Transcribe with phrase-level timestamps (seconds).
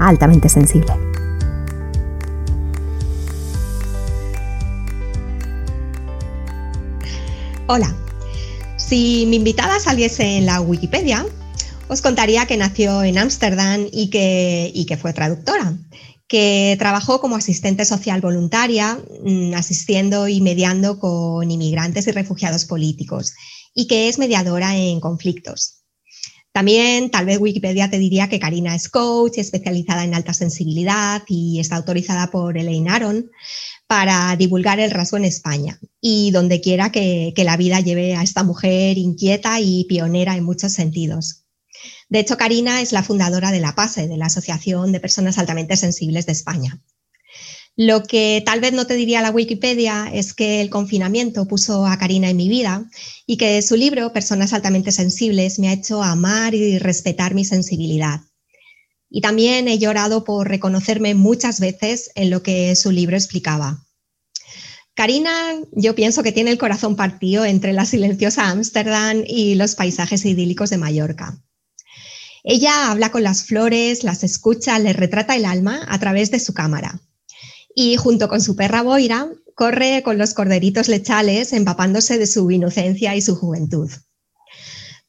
[0.00, 0.92] altamente sensible.
[7.68, 7.94] Hola,
[8.76, 11.26] si mi invitada saliese en la Wikipedia,
[11.88, 15.76] os contaría que nació en Ámsterdam y que, y que fue traductora,
[16.28, 23.34] que trabajó como asistente social voluntaria, mm, asistiendo y mediando con inmigrantes y refugiados políticos,
[23.74, 25.85] y que es mediadora en conflictos.
[26.56, 31.60] También tal vez Wikipedia te diría que Karina es coach, especializada en alta sensibilidad y
[31.60, 33.30] está autorizada por Elaine Aron
[33.86, 38.22] para divulgar el rasgo en España y donde quiera que, que la vida lleve a
[38.22, 41.44] esta mujer inquieta y pionera en muchos sentidos.
[42.08, 45.76] De hecho, Karina es la fundadora de la PASE, de la Asociación de Personas Altamente
[45.76, 46.80] Sensibles de España.
[47.78, 51.98] Lo que tal vez no te diría la Wikipedia es que el confinamiento puso a
[51.98, 52.88] Karina en mi vida
[53.26, 58.22] y que su libro, Personas altamente sensibles, me ha hecho amar y respetar mi sensibilidad.
[59.10, 63.84] Y también he llorado por reconocerme muchas veces en lo que su libro explicaba.
[64.94, 70.24] Karina, yo pienso que tiene el corazón partido entre la silenciosa Ámsterdam y los paisajes
[70.24, 71.44] idílicos de Mallorca.
[72.42, 76.54] Ella habla con las flores, las escucha, les retrata el alma a través de su
[76.54, 77.02] cámara
[77.76, 83.14] y junto con su perra Boira corre con los corderitos lechales empapándose de su inocencia
[83.14, 83.90] y su juventud.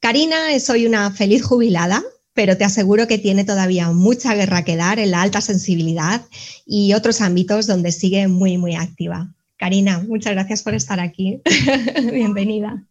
[0.02, 4.76] Karina es hoy una feliz jubilada, pero te aseguro que tiene todavía mucha guerra que
[4.76, 6.26] dar en la alta sensibilidad
[6.66, 9.34] y otros ámbitos donde sigue muy, muy activa.
[9.58, 11.42] Karina, muchas gracias por estar aquí.
[12.12, 12.86] Bienvenida.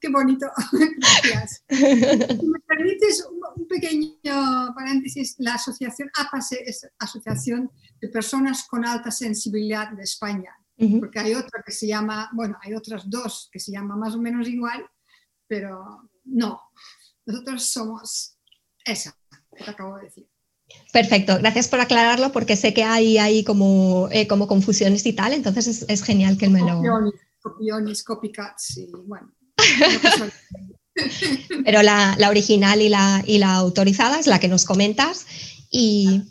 [0.00, 0.46] Qué, bonito.
[1.22, 1.62] Gracias.
[1.68, 9.10] Si me permites un, pequeño paréntesis, la asociación APASE es Asociación de Personas con Alta
[9.10, 10.54] Sensibilidad de España,
[11.00, 14.20] porque hay otra que se llama, bueno, hay otras dos que se llaman más o
[14.20, 14.84] menos igual,
[15.46, 16.60] pero no,
[17.24, 18.36] nosotros somos
[18.84, 19.16] esa
[19.56, 20.28] que te acabo de decir.
[20.92, 25.32] Perfecto, gracias por aclararlo porque sé que hay, hay como, eh, como confusiones y tal,
[25.32, 26.82] entonces es, es genial que me lo...
[27.40, 29.32] Copiones, copycats y bueno.
[31.64, 35.26] Pero la, original y la, y la, autorizada es la que nos comentas
[35.70, 36.22] y...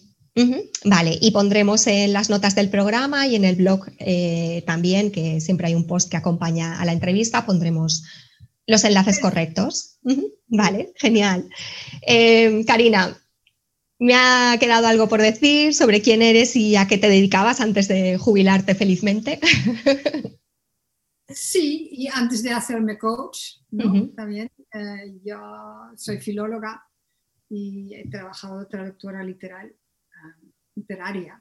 [0.83, 5.39] vale, y pondremos en las notas del programa y en el blog eh, también, que
[5.39, 8.03] siempre hay un post que acompaña a la entrevista, pondremos
[8.67, 9.97] los enlaces correctos.
[10.47, 11.47] vale, genial.
[12.05, 13.17] Eh, Karina,
[13.99, 17.87] me ha quedado algo por decir sobre quién eres y a qué te dedicabas antes
[17.87, 19.39] de jubilarte felizmente.
[21.27, 23.57] Sí, y antes de hacerme coach,
[24.15, 26.83] También, eh, yo soy filóloga
[27.49, 29.75] y he trabajado traductora literal,
[30.15, 30.35] ah,
[30.75, 31.39] literaria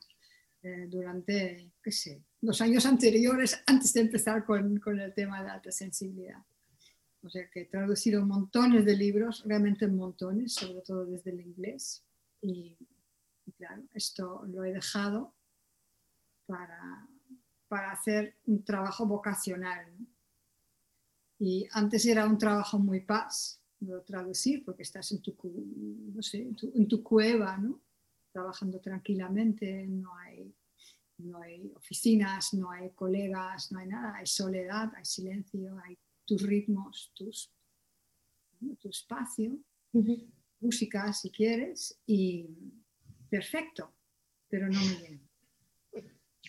[0.62, 5.50] eh, durante, qué sé, los años anteriores, antes de empezar con, con, el tema de
[5.50, 6.42] alta sensibilidad.
[7.22, 12.04] O sea que he traducido montones de libros, realmente montones, sobre todo desde el inglés.
[12.42, 12.76] y
[13.56, 15.34] claro, esto lo he dejado
[16.46, 17.08] para
[17.74, 19.84] para hacer un trabajo vocacional.
[21.38, 25.36] Y antes era un trabajo muy paz, lo traducir, porque estás en tu,
[26.14, 27.80] no sé, en tu, cueva, ¿no?
[28.32, 30.52] trabajando tranquilamente, no hay,
[31.18, 36.42] no hay oficinas, no hay colegas, no hay nada, hay soledad, hay silencio, hay tus
[36.42, 37.52] ritmos, tus,
[38.80, 39.56] tu espacio,
[40.60, 42.48] música si quieres, y
[43.28, 43.92] perfecto,
[44.48, 45.20] pero no me viene.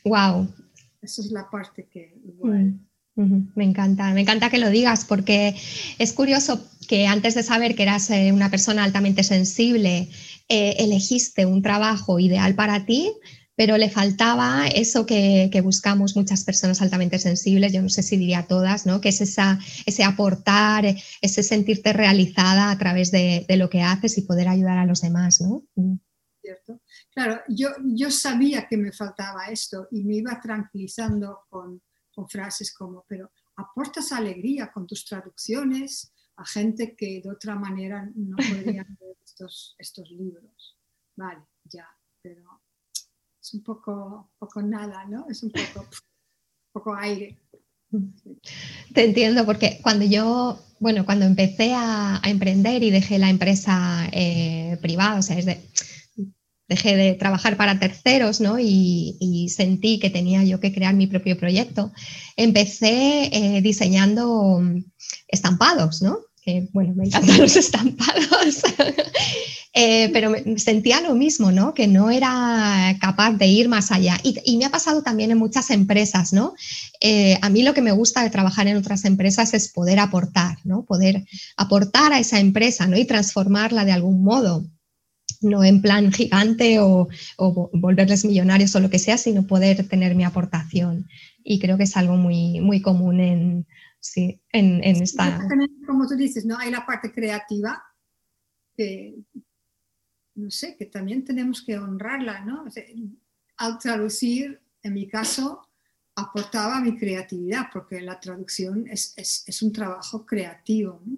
[0.03, 0.47] Wow,
[1.01, 2.79] esa es la parte que mm,
[3.15, 5.55] Me encanta, me encanta que lo digas porque
[5.99, 10.09] es curioso que antes de saber que eras eh, una persona altamente sensible,
[10.49, 13.11] eh, elegiste un trabajo ideal para ti,
[13.55, 18.47] pero le faltaba eso que, buscamos muchas personas altamente sensibles, yo no sé si diría
[18.47, 18.99] todas, ¿no?
[18.99, 20.85] que es esa, ese aportar,
[21.21, 25.39] ese sentirte realizada a través de, lo que haces y poder ayudar a los demás.
[25.39, 25.63] ¿no?
[25.75, 25.95] Mm.
[26.41, 26.81] ¿Cierto?
[27.13, 31.81] Claro, yo, yo sabía que me faltaba esto y me iba tranquilizando con,
[32.15, 38.09] con frases como, pero aportas alegría con tus traducciones a gente que de otra manera
[38.15, 40.77] no podrían leer estos, estos libros.
[41.15, 41.87] Vale, ya,
[42.21, 42.61] pero
[43.41, 45.27] es un poco, poco nada, ¿no?
[45.29, 45.87] Es un poco,
[46.71, 47.39] poco aire.
[48.93, 54.77] Te entiendo, porque cuando yo, bueno, cuando empecé a, emprender y dejé la empresa eh,
[54.81, 55.61] privada, o sea, es de
[56.67, 58.57] dejé de trabajar para terceros ¿no?
[58.59, 61.91] y, sentí que tenía yo que crear mi propio proyecto,
[62.35, 64.61] empecé eh, diseñando
[65.27, 66.19] estampados, ¿no?
[66.73, 68.61] bueno, me encantan los estampados,
[69.73, 71.73] eh, pero sentía lo mismo, ¿no?
[71.73, 74.19] Que no era capaz de ir más allá.
[74.23, 76.53] Y, me ha pasado también en muchas empresas, ¿no?
[77.01, 80.57] Eh, a mí lo que me gusta de trabajar en otras empresas es poder aportar,
[80.63, 80.85] ¿no?
[80.85, 81.25] Poder
[81.57, 82.97] aportar a esa empresa, ¿no?
[82.97, 84.65] Y transformarla de algún modo
[85.45, 87.07] no en plan gigante o,
[87.73, 91.07] volverles millonarios o lo que sea, sino poder tener mi aportación.
[91.43, 93.67] Y creo que es algo muy, muy común en,
[93.99, 95.47] sí, en, esta...
[95.85, 96.57] Como tú dices, ¿no?
[96.57, 97.81] Hay la parte creativa
[98.75, 99.15] que,
[100.35, 102.65] no sé, que también tenemos que honrarla, ¿no?
[103.57, 105.69] al traducir, en mi caso,
[106.15, 111.17] aportaba mi creatividad, porque la traducción es, es un trabajo creativo, ¿no?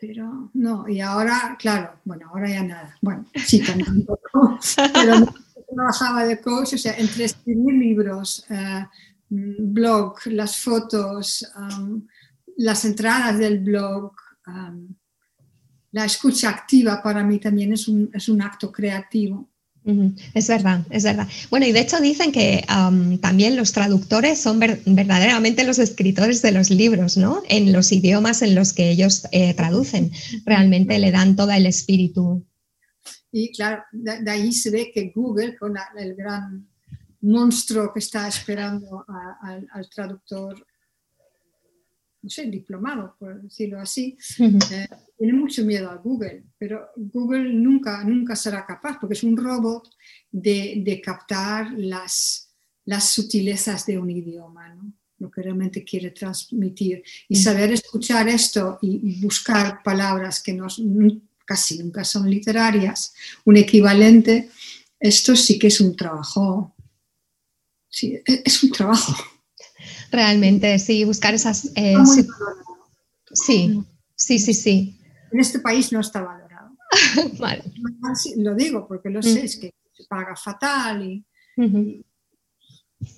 [0.00, 2.96] Pero no, y ahora, claro, bueno, ahora ya nada.
[3.02, 4.58] Bueno, sí, también un poco,
[4.94, 5.34] pero no
[5.74, 8.86] trabajaba de coach, o sea, entre escribir libros, eh,
[9.28, 11.46] mm, blog, las fotos,
[12.56, 14.12] las entradas del blog,
[15.92, 19.49] la escucha activa para mí también es un, es un acto creativo.
[20.34, 21.26] Es verdad, es verdad.
[21.48, 22.64] Bueno, y de hecho dicen que
[23.20, 27.42] también los traductores son verdaderamente los escritores de los libros, ¿no?
[27.48, 30.12] En los idiomas en los que ellos eh, traducen.
[30.44, 32.46] Realmente le dan todo el espíritu.
[33.32, 36.68] Y claro, de, ahí se ve que Google, con el gran
[37.22, 40.66] monstruo que está esperando al traductor
[42.22, 48.04] no sé, diplomado, por decirlo así, eh, tiene mucho miedo a Google, pero Google nunca,
[48.04, 49.88] nunca será capaz, porque es un robot
[50.30, 52.50] de, de captar las,
[52.84, 54.92] las sutilezas de un idioma, ¿no?
[55.20, 57.02] lo que realmente quiere transmitir.
[57.28, 60.66] Y saber escuchar esto y buscar palabras que no,
[61.44, 63.12] casi nunca son literarias,
[63.44, 64.50] un equivalente,
[64.98, 66.74] esto sí que es un trabajo.
[67.88, 69.14] Sí, e, es un trabajo.
[70.10, 71.72] Realmente, sí, buscar esas...
[71.76, 71.94] Eh,
[73.32, 73.84] sí,
[74.16, 75.00] sí, sí, sí.
[75.32, 76.76] En este país no está valorado.
[77.38, 77.64] vale.
[78.36, 79.44] Lo digo porque lo sé, mm.
[79.44, 81.24] es que se paga fatal y,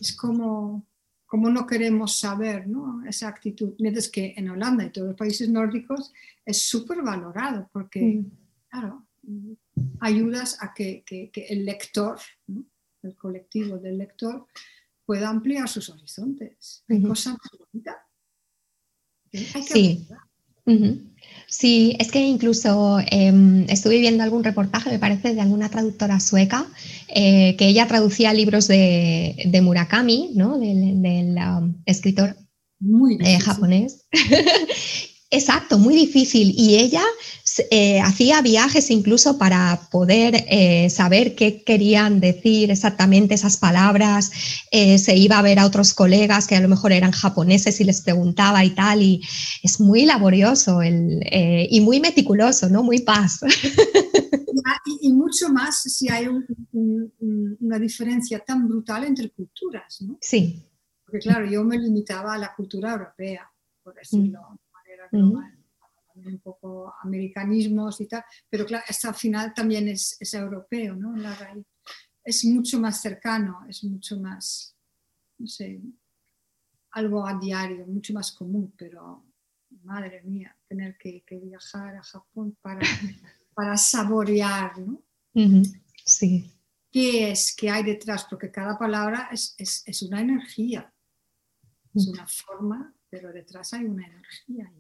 [0.01, 0.87] es como,
[1.27, 3.05] como no queremos saber ¿no?
[3.07, 3.75] esa actitud.
[3.79, 6.13] Mientras que en Holanda y todos los países nórdicos
[6.45, 8.31] es súper valorado porque, mm.
[8.69, 9.07] claro,
[10.01, 12.19] ayudas a que, que, el lector,
[13.03, 14.47] el colectivo del lector,
[15.07, 16.85] pueda ampliar sus horizontes.
[16.89, 17.97] Hay cosas bonitas.
[19.67, 20.07] sí.
[21.49, 26.67] Sí, es que incluso em, estuve viendo algún reportaje, me parece, de alguna traductora sueca,
[27.09, 30.59] eh, que ella traducía libros de, Murakami, ¿no?
[30.59, 32.37] del, um, escritor
[32.81, 34.07] Muy eh, japonés.
[35.35, 36.53] Exacto, muy difícil.
[36.55, 37.03] Y ella
[37.71, 44.31] eh, hacía viajes incluso para poder eh, saber qué querían decir exactamente esas palabras.
[44.71, 47.85] Eh, se iba a ver a otros colegas que a lo mejor eran japoneses y
[47.85, 49.01] les preguntaba y tal.
[49.01, 49.23] Y
[49.63, 52.83] es muy laborioso y muy meticuloso, ¿no?
[52.83, 53.41] Muy paz.
[55.01, 60.19] Y, mucho más si hay una diferencia tan brutal entre culturas, ¿no?
[60.21, 60.63] Sí.
[61.05, 63.51] Porque claro, yo me limitaba a la cultura europea,
[63.83, 64.41] por decirlo.
[64.41, 64.62] Mm
[65.13, 71.17] un poco americanismos y tal, pero claro, hasta al final también es, es europeo, ¿no?
[71.17, 71.67] La raíz.
[72.25, 74.77] Es mucho más cercano, es mucho más,
[75.39, 75.81] no sé,
[76.93, 79.25] algo a diario, mucho más común, pero
[79.83, 82.81] madre mía, tener que, que viajar a Japón para,
[83.55, 85.03] para saborear, ¿no?
[86.05, 86.51] Sí.
[86.91, 87.57] ¿Qué es?
[87.57, 88.27] ¿Qué hay detrás?
[88.29, 90.93] Porque cada palabra es, es, es una energía,
[91.95, 94.71] es una forma, pero detrás hay una energía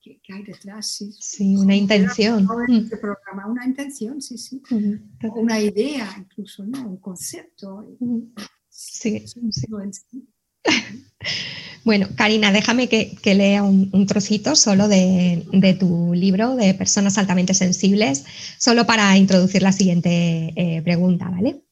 [0.00, 1.12] que, hay detrás, sí.
[1.18, 2.46] Sí, una intención.
[2.68, 4.62] Este programa, una intención, sí, sí.
[5.34, 6.88] Una idea incluso, ¿no?
[6.88, 7.96] Un concepto.
[8.68, 9.24] Sí,
[11.82, 18.24] Bueno, Karina, déjame que, lea un, trocito solo de, tu libro de Personas altamente sensibles,
[18.58, 21.62] solo para introducir la siguiente eh, pregunta, ¿vale?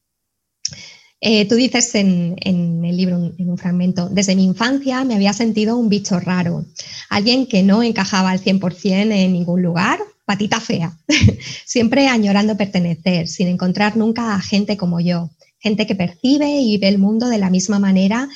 [1.20, 5.76] Eh, tú dices en, el libro, en un fragmento, desde mi infancia me había sentido
[5.76, 6.64] un bicho raro,
[7.10, 10.96] alguien que no encajaba al 100% en ningún lugar, patita fea,
[11.64, 16.86] siempre añorando pertenecer, sin encontrar nunca a gente como yo, gente que percibe y ve
[16.86, 18.28] el mundo de la misma manera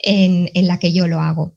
[0.00, 1.54] en, en la que yo lo hago.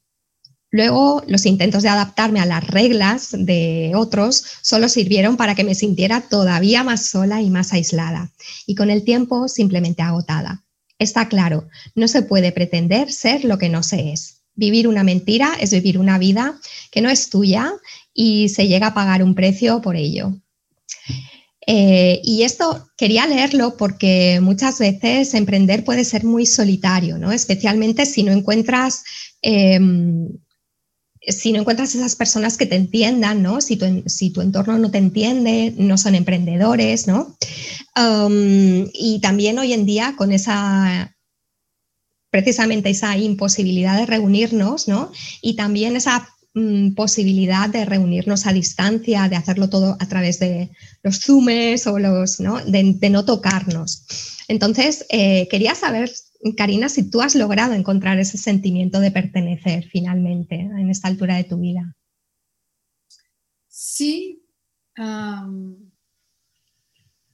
[0.69, 5.73] Luego, los intentos de adaptarme a las reglas de otros solo sirvieron para que me
[5.73, 8.31] sintiera todavía más sola y más aislada,
[8.67, 10.66] y con el tiempo simplemente agotada.
[10.99, 14.41] Está claro, no se puede pretender ser lo que no se es.
[14.55, 16.59] Vivir una mentira es vivir una vida
[16.91, 17.71] que no es tuya
[18.13, 20.33] y se llega a pagar un precio por ello.
[21.67, 27.33] Eh, y esto quería leerlo porque muchas veces emprender puede ser muy solitario, ¿no?
[27.33, 29.03] especialmente si no encuentras
[29.41, 30.29] em,
[31.27, 33.59] si no encuentras esas personas que te entiendan, ¿no?
[33.61, 37.37] Si tu, entorno no te entiende, no son emprendedores, ¿no?
[37.95, 41.13] Um, y también hoy en día con esa
[42.29, 45.11] precisamente esa imposibilidad de reunirnos, ¿no?
[45.41, 50.69] Y también esa mm, posibilidad de reunirnos a distancia, de hacerlo todo a través de
[51.03, 52.59] los zoomes o los, ¿no?
[52.63, 54.05] De, no tocarnos.
[54.47, 56.11] Entonces, eh, quería saber
[56.55, 61.43] Karina, si tú has logrado encontrar ese sentimiento de pertenecer finalmente en esta altura de
[61.43, 61.95] tu vida.
[63.67, 64.43] Sí,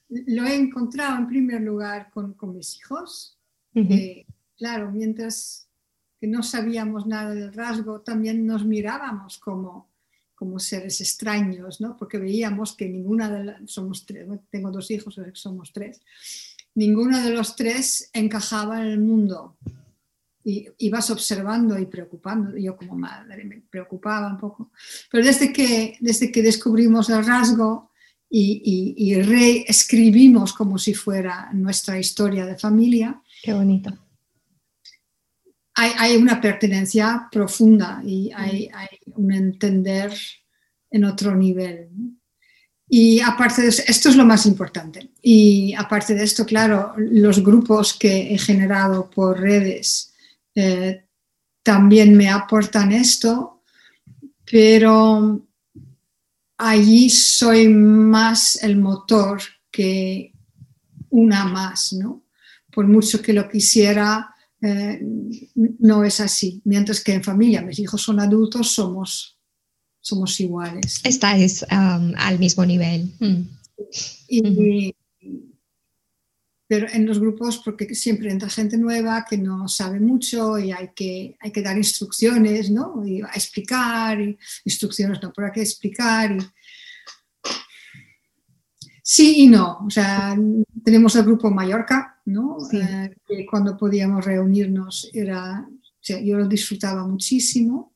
[0.10, 3.38] lo he encontrado en primer lugar con, mis hijos.
[4.58, 5.68] claro, mientras
[6.20, 9.90] que no sabíamos nada del rasgo, también nos mirábamos como,
[10.36, 11.98] como seres extraños, ¿no?
[11.98, 16.02] porque veíamos que ninguna de las, somos tres, tengo dos hijos, somos tres,
[16.76, 19.58] ninguno de los tres encajaba en el mundo.
[20.46, 22.58] Y ibas observando y preocupando.
[22.58, 24.72] Yo como madre me preocupaba un poco.
[25.10, 27.92] Pero desde que, desde que descubrimos el rasgo
[28.30, 33.22] y, y, reescribimos como si fuera nuestra historia de familia.
[33.44, 33.92] Qué bonito.
[35.76, 40.12] Hay, hay una pertenencia profunda y hay, hay, un entender
[40.90, 41.90] en otro nivel.
[42.90, 45.12] Y aparte de eso, esto es lo más importante.
[45.22, 50.14] Y aparte de esto, claro, los grupos que he generado por redes
[50.56, 51.06] eh,
[51.64, 53.64] también me aportan esto,
[54.50, 55.48] pero
[56.58, 60.34] allí soy más el motor que
[61.10, 62.26] una más, ¿no?
[62.72, 65.00] Por mucho que lo quisiera, eh,
[65.54, 66.62] no es así.
[66.66, 69.38] Mientras que en familia, mis hijos son adultos, somos
[70.04, 71.00] somos iguales.
[71.04, 73.10] Estáis um, al mismo nivel.
[73.20, 74.92] Mm.
[76.68, 80.90] Pero en los grupos, porque siempre entra gente nueva que no sabe mucho y hay
[80.94, 83.06] que, hay que dar instrucciones, ¿no?
[83.06, 84.18] Y explicar,
[84.66, 86.38] instrucciones no, pero hay que explicar.
[89.02, 89.86] Sí y no.
[89.86, 90.36] O sea,
[90.84, 92.58] tenemos el grupo Mallorca, ¿no?
[92.74, 95.66] Eh, que cuando podíamos reunirnos era,
[96.02, 97.93] yo lo disfrutaba muchísimo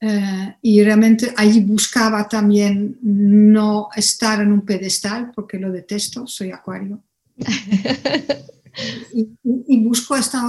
[0.00, 6.50] eh, y realmente allí buscaba también no estar en un pedestal, porque lo detesto, soy
[6.50, 7.02] acuario.
[9.12, 10.42] y, busco esta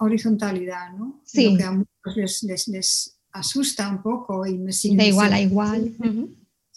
[0.00, 1.22] horizontalidad, ¿no?
[1.24, 1.50] Sí.
[1.50, 4.98] Lo que a muchos les, asusta un poco y me siguen.
[4.98, 5.94] De igual a igual.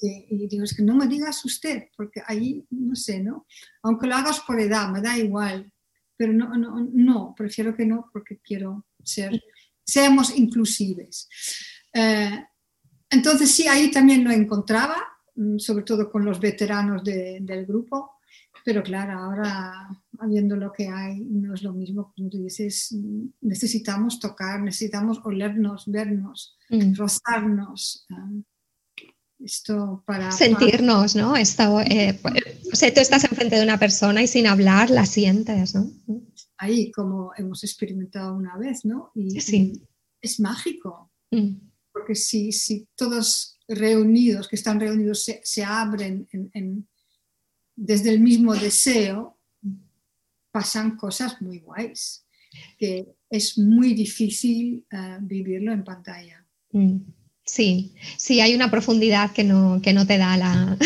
[0.02, 3.46] y digo, es que no me digas usted, porque ahí, no sé, ¿no?
[3.82, 5.72] Aunque lo hagas por edad, me da igual,
[6.16, 9.42] pero no, no, no prefiero que no, porque quiero ser,
[9.84, 11.28] seamos inclusives.
[11.94, 12.46] Eh,
[13.10, 14.98] entonces sí, ahí también lo encontraba,
[15.36, 18.14] mm, sobre todo con los veteranos del grupo,
[18.66, 19.90] pero claro, ahora
[20.28, 25.20] viendo lo que hay, no es lo mismo, como tú dices, mm, necesitamos tocar, necesitamos
[25.24, 26.96] olernos, vernos, mm.
[26.96, 28.08] rozarnos.
[29.40, 30.32] esto para...
[30.32, 31.36] Sentirnos, ¿no?
[31.36, 32.18] Esto, eh,
[32.72, 35.92] o sea, tú estás enfrente de una persona y sin hablar la sientes, ¿no?
[36.58, 39.12] Ahí, como hemos experimentado una vez, ¿no?
[39.14, 39.84] Y, sí.
[40.22, 41.12] es mágico
[42.04, 46.28] porque si, si todos reunidos, que están reunidos, se, abren
[47.78, 49.40] desde el mismo deseo,
[50.52, 52.26] pasan cosas muy guays,
[52.78, 56.46] que es muy difícil eh, vivirlo en pantalla.
[56.74, 56.98] Mm,
[57.46, 60.78] sí, sí, hay una profundidad que no, que no te da la,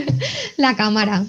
[0.56, 1.26] la cámara.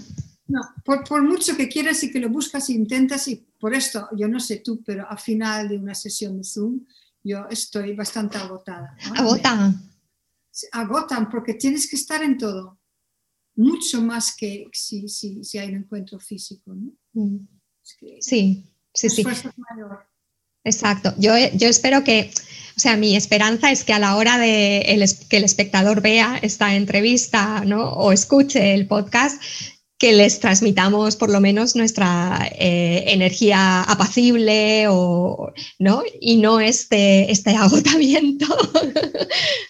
[0.48, 4.08] No, por, por, mucho que quieras y que lo buscas e intentas, y por esto,
[4.16, 6.80] yo no sé tú, pero al final de una sesión de Zoom,
[7.24, 8.96] yo estoy bastante agotada.
[9.16, 9.90] ¿Agotan?
[10.72, 12.80] Agotan porque tienes que estar en todo,
[13.56, 16.74] mucho más que si, si, si hay un encuentro físico.
[16.74, 16.92] ¿no?
[17.14, 17.48] Mm.
[17.82, 18.64] sí,
[18.94, 19.24] sí, sí.
[19.24, 20.14] Mayor.
[20.66, 21.14] Exacto.
[21.18, 22.32] Yo, yo espero que,
[22.78, 24.84] o sea, mi esperanza es que a la hora de
[25.30, 27.90] que el espectador vea esta entrevista ¿no?
[27.90, 29.42] o escuche el podcast,
[29.98, 36.04] que les transmitamos por lo menos nuestra eh, energía apacible o, ¿no?
[36.20, 38.48] y no este, este agotamiento.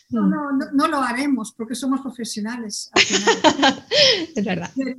[0.10, 2.89] No, no, no, lo haremos porque somos profesionales.
[4.36, 4.72] es verdad.
[4.75, 4.96] Pero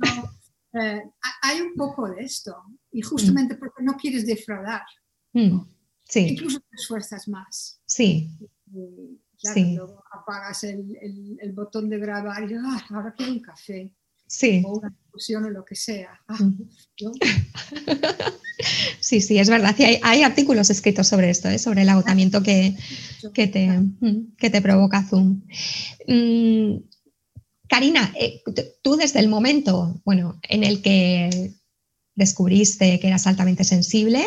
[0.81, 1.03] eh,
[1.41, 2.55] hay un poco de esto
[2.91, 3.59] y justamente mm.
[3.59, 4.83] porque no quieres defraudar.
[5.33, 5.59] Mm,
[6.03, 6.27] sí.
[6.29, 7.81] Incluso te esfuerzas más.
[7.85, 8.29] Sí.
[8.73, 10.97] Y, luego apagas el,
[11.39, 13.93] el, botón de grabar y ah, ahora quiero un café.
[14.27, 14.63] Sí.
[14.65, 16.19] O una discusión o lo que sea.
[16.27, 16.37] Ah,
[18.99, 19.75] sí, sí, es verdad.
[20.03, 21.59] hay, artículos escritos sobre esto, ¿eh?
[21.59, 22.75] sobre el agotamiento que,
[23.33, 23.81] que, te,
[24.37, 25.41] que te provoca Zoom.
[26.07, 26.77] Mm,
[27.67, 28.41] Karina, eh,
[28.81, 31.53] tú desde el momento bueno, en el que
[32.15, 34.25] descubriste que eras altamente sensible,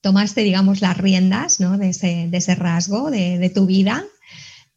[0.00, 4.04] tomaste, digamos, las riendas de, ese, rasgo de, tu vida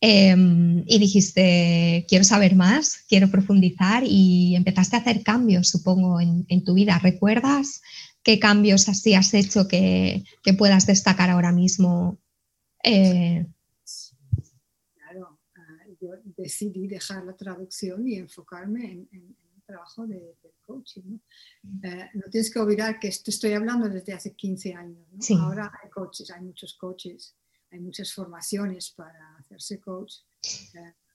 [0.06, 6.64] em, y dijiste, quiero saber más, quiero profundizar y empezaste a hacer cambios, supongo, en,
[6.66, 7.00] tu vida.
[7.00, 7.82] ¿Recuerdas
[8.22, 10.26] qué cambios así has hecho que,
[10.58, 12.20] puedas destacar ahora mismo?
[12.84, 13.46] Eh,
[14.94, 21.18] claro, ah, yo decidí dejar la traducción y enfocarme en, el trabajo de, coaching.
[21.82, 22.24] Eh, ¿no?
[22.30, 25.32] tienes que olvidar que esto estoy hablando desde hace 15 años.
[25.40, 27.38] Ahora hay coaches, hay muchos coaches,
[27.74, 30.14] hay muchas formaciones para hacerse coach.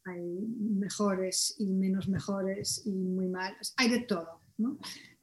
[0.05, 0.23] Hay
[0.59, 4.41] mejores y menos mejores y muy malos, hay de todo.
[4.59, 4.79] ¿no?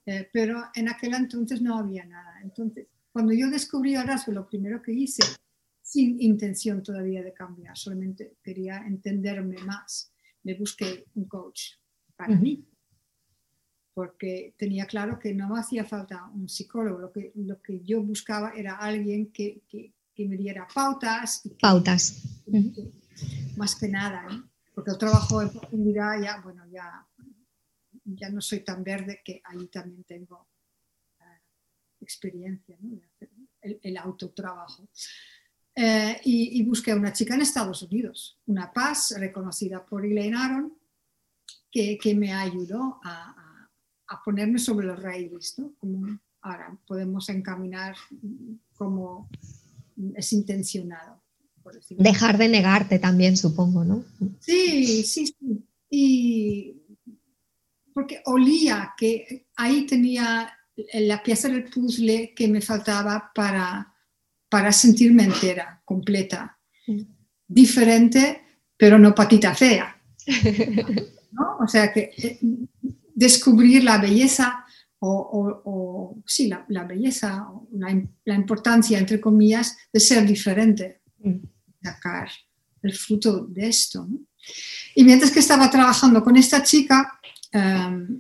[0.06, 2.40] Eh, pero en aquel entonces no había nada.
[2.42, 5.24] Entonces, cuando yo descubrí Erasmus, lo primero que hice,
[5.82, 10.12] sin intención todavía de cambiar, solamente quería entenderme más,
[10.44, 11.74] me busqué un coach
[12.16, 12.66] para mí
[13.96, 18.04] porque tenía claro que no me hacía falta un psicólogo, lo que, lo que yo
[18.04, 21.44] buscaba era alguien que, que, me diera pautas.
[21.60, 22.24] pautas.
[23.58, 24.28] más que nada,
[24.74, 27.06] porque el trabajo en profundidad ya, bueno, ya,
[28.06, 30.48] ya no soy tan verde que ahí también tengo
[31.20, 31.42] eh,
[32.02, 33.00] experiencia, ¿no?
[33.62, 34.88] el, el, autotrabajo.
[35.76, 40.38] Eh, y, y, busqué a una chica en Estados Unidos, una paz reconocida por Elaine
[40.38, 40.78] Aron,
[41.70, 43.46] que, que me ayudó a
[44.08, 45.74] a ponerme sobre los raíles, ¿no?
[45.80, 47.96] Como ahora podemos encaminar
[48.76, 49.30] como
[50.16, 51.24] es intencionado.
[51.90, 54.04] Dejar de negarte también, supongo, ¿no?
[54.40, 55.66] Sí, sí, sí.
[55.90, 56.76] Y
[57.94, 60.52] porque olía que ahí tenía
[60.94, 63.96] la pieza del puzzle que me faltaba para,
[64.50, 66.60] para sentirme entera, completa.
[67.48, 68.42] Diferente,
[68.78, 69.96] pero no patita fea.
[71.32, 71.58] ¿no?
[71.60, 72.40] O sea que eh,
[73.14, 74.65] descubrir la belleza
[75.00, 81.36] o, sí, la, belleza, la, la, importancia, entre comillas, de ser diferente, mm.
[81.84, 82.30] sacar
[82.82, 84.08] el fruto de esto.
[84.96, 87.20] Y mientras que estaba trabajando con esta chica,
[87.52, 88.20] em,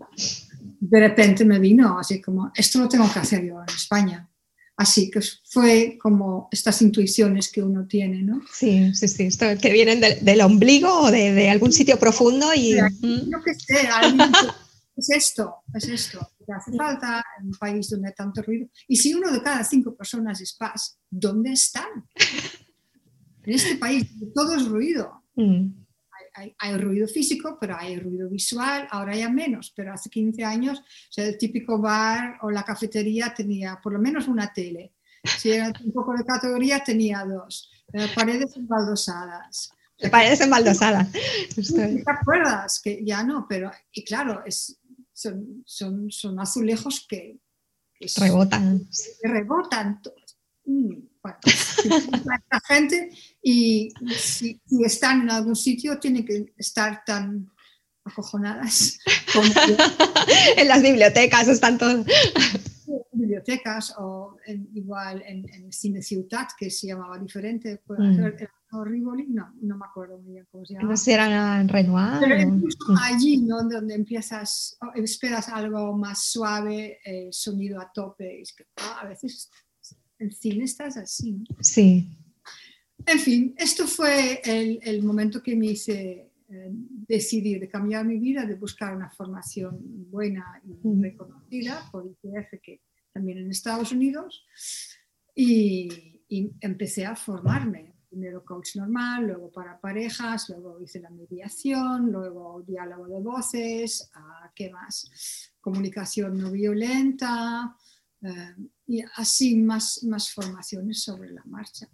[0.79, 4.29] de repente me vino así como, esto lo tengo que hacer yo en España.
[4.77, 8.41] Así que fue como estas intuiciones que uno tiene, ¿no?
[8.51, 12.73] Sí, sí, sí, esto que vienen del, ombligo o de, algún sitio profundo y...
[13.01, 13.87] No que sé,
[14.97, 16.29] es esto, es esto.
[16.53, 18.67] Hace falta en un país donde hay tanto ruido.
[18.87, 22.07] Y si uno de cada cinco personas es paz, ¿dónde están?
[23.45, 25.23] En este país todo es ruido.
[25.35, 25.85] Mm.
[26.57, 30.83] Hay, ruido físico, pero hay ruido visual, ahora ya menos, pero hace 15 años
[31.15, 34.95] el típico bar o la cafetería tenía por lo menos una tele.
[35.23, 37.71] Si era un poco de categoría, tenía dos.
[37.93, 39.69] Eh, paredes embaldosadas.
[40.11, 41.09] Paredes embaldosadas.
[41.11, 42.81] ¿Te acuerdas?
[42.83, 44.77] Que ya no, pero y claro, es,
[45.15, 47.39] son, son, son azulejos que,
[48.17, 48.87] rebotan.
[49.21, 50.01] Que rebotan.
[50.65, 51.37] Mm, bueno,
[52.51, 53.09] la gente
[53.41, 57.49] y si, están en algún sitio tienen que estar tan
[58.03, 58.99] acojonadas.
[60.57, 62.05] en las bibliotecas están todos.
[63.13, 64.37] bibliotecas o
[64.73, 67.81] igual en, en Cine Ciutat, que se llamaba diferente,
[68.83, 70.89] Rivoli, no, no me acuerdo muy bien cómo se llama.
[70.89, 72.19] No sé, era Renoir.
[72.19, 73.63] Pero incluso allí, ¿no?
[73.63, 78.41] Donde empiezas, esperas algo más suave, eh, sonido a tope.
[78.41, 79.49] Es que, ah, a veces
[80.19, 81.43] en cine estás así.
[81.59, 82.09] Sí.
[83.05, 88.19] En fin, esto fue el, el momento que me hice eh, decidir de cambiar mi
[88.19, 89.79] vida, de buscar una formación
[90.11, 94.45] buena y reconocida por ICF, que también en Estados Unidos,
[95.33, 102.11] y, y empecé a formarme primero coach normal, luego para parejas, luego hice la mediación,
[102.13, 104.09] luego diálogo de voces,
[104.55, 105.51] ¿qué más?
[105.59, 107.75] Comunicación no violenta
[108.21, 108.55] eh,
[108.87, 111.89] y así más, más formaciones sobre la marcha.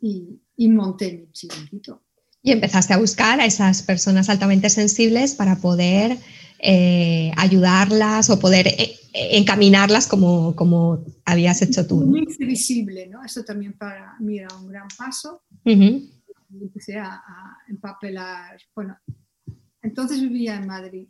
[0.00, 2.02] Y, y monté mi chiringuito.
[2.40, 6.18] Y empezaste a buscar a esas personas altamente sensibles para poder
[6.60, 11.96] eh, ayudarlas o poder eh, encaminarlas como, como habías hecho tú.
[11.96, 13.24] Muy visible, ¿no?
[13.24, 15.42] Eso también para mí era un gran paso.
[15.64, 16.08] Y
[16.60, 17.22] empecé a,
[17.68, 18.60] empapelar.
[18.74, 18.98] Bueno,
[19.82, 21.08] entonces vivía en Madrid.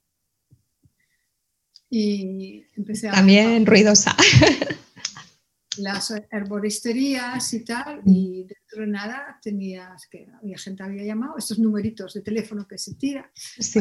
[1.91, 3.13] Y empecé a.
[3.13, 4.17] También ruidosa.
[5.79, 11.59] Las herboristerías y tal, y dentro de nada tenías que había gente había llamado, estos
[11.59, 13.31] numeritos de teléfono que se tira.
[13.35, 13.81] Sí.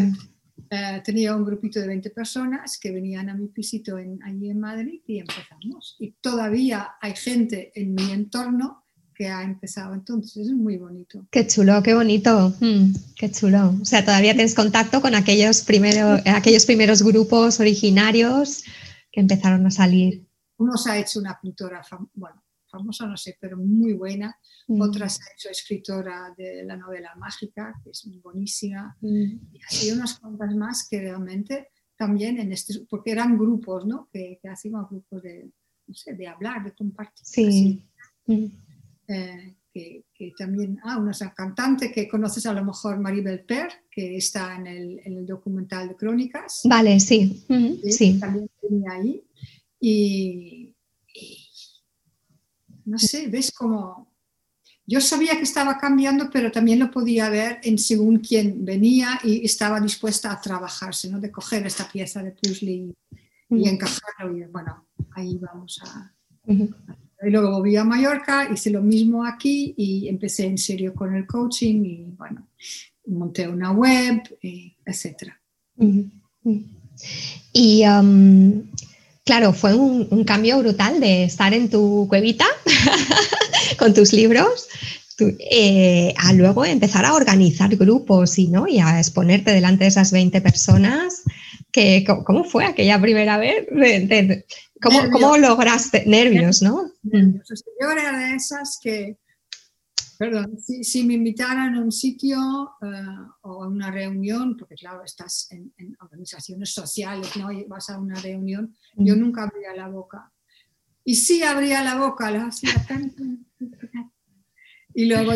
[0.69, 4.59] Eh, tenía un grupito de 20 personas que venían a mi pisito en, allí en
[4.59, 5.97] Madrid y empezamos.
[5.99, 10.47] Y todavía hay gente en mi entorno que ha empezado entonces.
[10.47, 11.27] Es muy bonito.
[11.29, 12.55] Qué chulo, qué bonito.
[12.59, 13.75] Mm, qué chulo.
[13.81, 18.63] O sea, todavía tienes contacto con aquellos, primeros aquellos primeros grupos originarios
[19.11, 20.25] que empezaron a salir.
[20.57, 21.81] Uno se ha hecho una pintora,
[22.13, 24.35] bueno, famosa no sé, pero muy buena.
[24.67, 24.81] Mm.
[24.81, 28.97] Otra se ha hecho escritora de la novela mágica, que es muy buenísima.
[29.01, 29.53] Mm.
[29.53, 34.09] Y así unas cuantas más que realmente también en este, porque eran grupos, ¿no?
[34.11, 35.51] Que, que hacíamos grupos de,
[35.85, 37.23] no sé, de hablar, de compartir.
[37.23, 37.85] Sí.
[39.07, 44.55] Eh, que, también, ah, una cantante que conoces a lo mejor, Maribel Per, que está
[44.55, 46.61] en el, en el documental de Crónicas.
[46.65, 47.45] Vale, sí.
[47.89, 48.19] sí.
[48.19, 49.23] También tenía ahí.
[49.79, 50.70] Y,
[52.85, 54.11] no sé, ves como...
[54.85, 59.45] Yo sabía que estaba cambiando, pero también lo podía ver en según quién venía y
[59.45, 61.19] estaba dispuesta a trabajarse, ¿no?
[61.19, 62.93] De coger esta pieza de puzzle y,
[63.51, 66.13] y encajarlo y bueno, ahí vamos a...
[67.23, 71.27] Y luego volví a Mallorca, hice lo mismo aquí y empecé en serio con el
[71.27, 72.47] coaching y bueno,
[73.05, 74.21] monté una web,
[74.85, 75.33] etc.
[77.53, 78.63] Y um,
[79.25, 82.45] claro, fue un, cambio brutal de estar en tu cuevita
[83.77, 84.67] con tus libros
[85.51, 88.67] eh, a luego empezar a organizar grupos y, ¿no?
[88.67, 91.23] y a exponerte delante de esas 20 personas.
[91.71, 93.67] Que, ¿Cómo fue aquella primera vez?
[94.81, 96.03] ¿Cómo, lograste?
[96.05, 96.91] Nervios, ¿no?
[97.03, 97.63] Nervios.
[97.79, 99.17] Yo era de esas que,
[100.21, 102.37] perdón, si, me invitaran a un sitio
[102.79, 102.87] eh,
[103.41, 107.51] o a una reunión, porque claro, estás en, organizaciones sociales, ¿no?
[107.51, 110.31] Y vas a una reunión, yo nunca abría la boca.
[111.03, 113.23] Y sí abría la boca, la hacía tanto.
[114.93, 115.31] Y luego,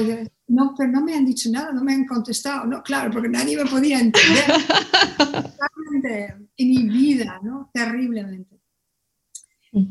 [0.49, 2.67] no, pero no me han dicho nada, no me han contestado.
[2.67, 4.45] No, claro, porque nadie me podía entender.
[6.57, 7.71] en mi vida, ¿no?
[7.73, 8.54] Terriblemente.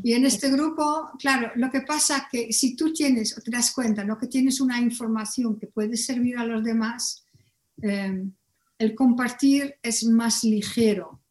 [0.03, 3.51] Y en este grupo, claro, lo que pasa es que si tú tienes, o te
[3.51, 4.17] das cuenta, ¿no?
[4.17, 7.23] que tienes una información que puede servir a los demás,
[7.83, 8.25] eh,
[8.79, 11.21] el compartir es más ligero.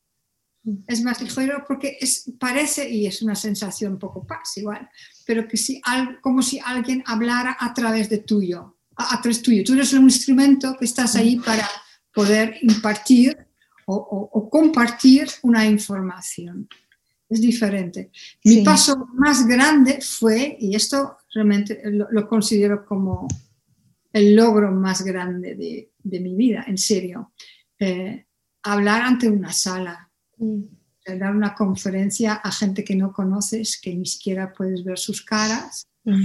[0.86, 4.88] Es más ligero porque es, parece, y es una sensación un poco paz igual,
[5.26, 5.82] pero que si,
[6.20, 9.64] como si alguien hablara a través de tuyo, a, través tuyo.
[9.64, 11.68] Tú eres un instrumento que estás ahí para
[12.14, 13.36] poder impartir
[13.86, 16.68] o, o compartir una información
[17.34, 18.10] es diferente.
[18.44, 23.28] Mi paso más grande fue, y esto realmente lo, considero como
[24.12, 25.54] el logro más grande
[26.02, 27.32] de, mi vida, en serio,
[27.78, 28.26] eh,
[28.62, 30.62] hablar ante una sala, mm.
[31.18, 35.86] dar una conferencia a gente que no conoces, que ni siquiera puedes ver sus caras.
[36.04, 36.24] Mm.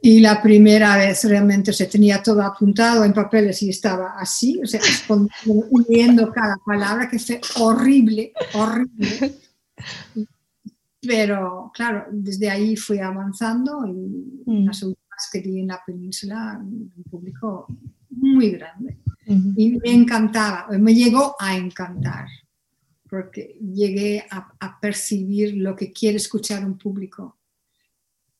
[0.00, 4.66] Y la primera vez realmente se tenía todo apuntado en papeles y estaba así, o
[4.66, 4.80] sea,
[5.46, 9.47] uniendo cada palabra, que fue horrible, horrible.
[11.00, 14.66] Pero claro, desde ahí fui avanzando y mm.
[14.66, 17.66] las últimas que di en la península, un público
[18.10, 18.98] muy grande.
[19.26, 22.26] Y me encantaba, me llegó a encantar,
[23.08, 27.36] porque llegué a, percibir lo que quiere escuchar un público.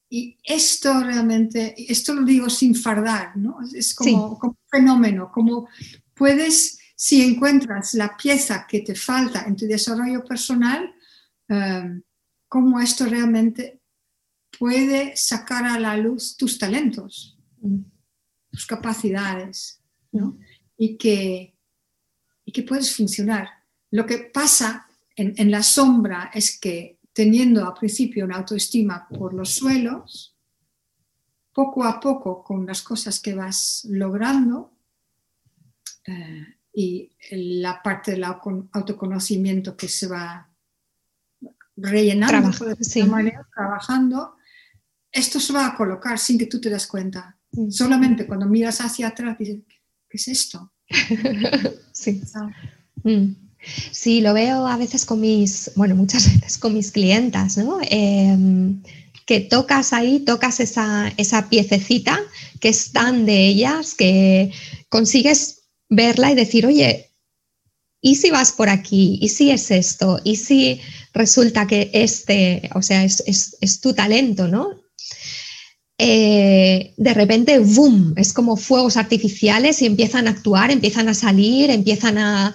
[0.08, 3.58] Y esto realmente, esto lo digo sin fardar, ¿no?
[3.74, 5.68] Es como, como un fenómeno, como
[6.14, 10.94] puedes, si encuentras la pieza que te falta en tu desarrollo personal,
[11.48, 12.02] Em,
[12.48, 13.80] cómo esto realmente
[14.58, 17.80] puede sacar a la luz tus talentos, mm.
[18.50, 19.82] tus capacidades,
[20.12, 20.38] ¿no?
[20.76, 21.54] y, que,
[22.44, 23.48] y que puedes funcionar.
[23.90, 29.34] Lo que pasa en, en la sombra es que teniendo al principio una autoestima por
[29.34, 30.36] los suelos,
[31.52, 34.72] poco a poco con las cosas que vas logrando
[36.06, 40.47] eh, y la parte del autoconocimiento que se va
[41.80, 42.50] rellenando
[43.54, 44.36] trabajando,
[45.10, 47.36] esto se va a colocar sin que tú te das cuenta.
[47.52, 47.70] Mm.
[47.70, 49.62] Solamente cuando miras hacia atrás dices,
[50.08, 50.72] ¿qué es esto?
[51.92, 52.20] sí.
[53.04, 53.48] Mm.
[53.90, 57.78] Sí, lo veo a veces con mis, bueno, muchas veces con mis clientas, ¿no?
[57.82, 58.82] Em,
[59.26, 62.18] que tocas ahí, tocas esa, esa piececita
[62.60, 64.52] que es tan de ellas que
[64.88, 67.10] consigues verla y decir, oye,
[68.00, 69.18] ¿y si vas por aquí?
[69.20, 70.20] ¿Y si es esto?
[70.24, 70.80] ¿Y si
[71.12, 74.70] resulta que este, o sea, es, tu talento, ¿no?
[75.98, 78.14] Eh, de repente, ¡boom!
[78.16, 82.54] Es como fuegos artificiales y empiezan a actuar, empiezan a salir, empiezan a,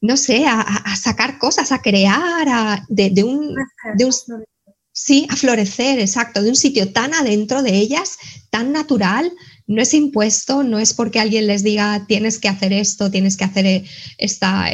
[0.00, 3.54] no sé, a, sacar cosas, a crear, de, un,
[4.98, 8.16] Sí, a florecer, exacto, de un sitio tan adentro de ellas,
[8.48, 9.30] tan natural,
[9.66, 13.44] no es impuesto, no es porque alguien les diga tienes que hacer esto, tienes que
[13.44, 13.84] hacer
[14.16, 14.70] esta,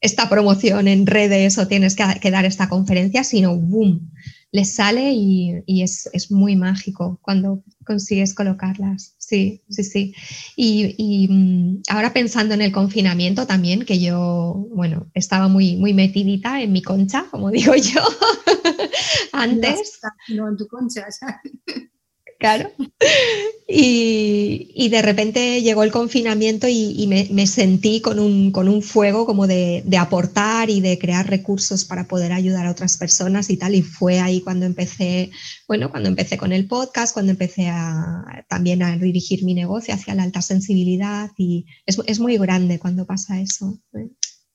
[0.00, 4.12] esta promoción en redes o tienes que, dar esta conferencia, sino boom,
[4.52, 9.14] les sale y, es, muy mágico cuando consigues colocarlas.
[9.18, 10.14] Sí, sí, sí.
[10.56, 16.60] Y, mm, ahora pensando en el confinamiento también, que yo, bueno, estaba muy, muy metidita
[16.62, 18.02] en mi concha, como digo yo,
[19.32, 20.00] antes.
[20.28, 21.06] No, en tu concha,
[22.38, 22.70] claro.
[23.68, 29.48] Y, de repente llegó el confinamiento y, me, sentí con un, con un fuego como
[29.48, 33.74] de, aportar y de crear recursos para poder ayudar a otras personas y tal.
[33.74, 35.32] Y fue ahí cuando empecé,
[35.66, 40.14] bueno, cuando empecé con el podcast, cuando empecé a, también a dirigir mi negocio hacia
[40.14, 41.32] la alta sensibilidad.
[41.36, 44.08] Y es, muy grande cuando pasa eso, ¿eh?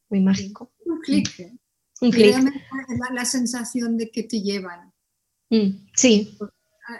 [0.09, 0.71] muy mágico.
[0.85, 1.51] Un clic.
[1.99, 2.37] Un clic.
[2.37, 4.93] La, la sensación de que te llevan.
[5.49, 6.37] Mm, sí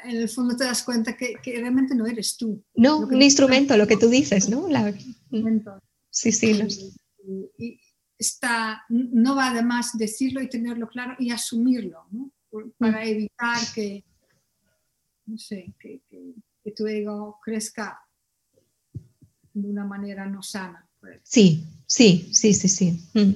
[0.04, 2.64] en el fondo te das cuenta que, realmente no eres tú.
[2.76, 4.68] No, un instrumento, lo que tú dices, ¿no?
[6.10, 6.94] sí, sí.
[7.58, 7.80] Y,
[8.18, 12.32] está, no va además decirlo y tenerlo claro y asumirlo, ¿no?
[12.78, 13.08] Para mm.
[13.08, 14.04] evitar que,
[15.26, 16.02] no sé, que,
[16.76, 18.00] tu ego crezca
[19.54, 20.88] de una manera no sana.
[21.00, 21.20] Pues.
[21.24, 23.10] Sí, sí, sí, sí, sí.
[23.14, 23.34] Mm.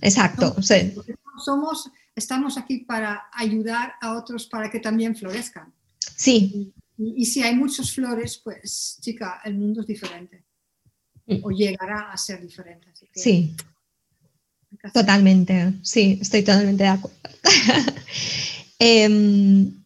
[0.00, 0.56] Exacto.
[1.44, 5.72] somos estamos aquí para ayudar a otros para que también florezcan.
[6.16, 6.72] Sí.
[6.98, 10.44] Y, si hay muchas flores, pues chica, el mundo es diferente.
[11.26, 11.38] Mm.
[11.42, 12.88] O llegará a ser diferente.
[13.14, 13.54] sí.
[14.94, 17.18] Totalmente, sí, estoy totalmente de acuerdo.
[18.78, 19.81] Em,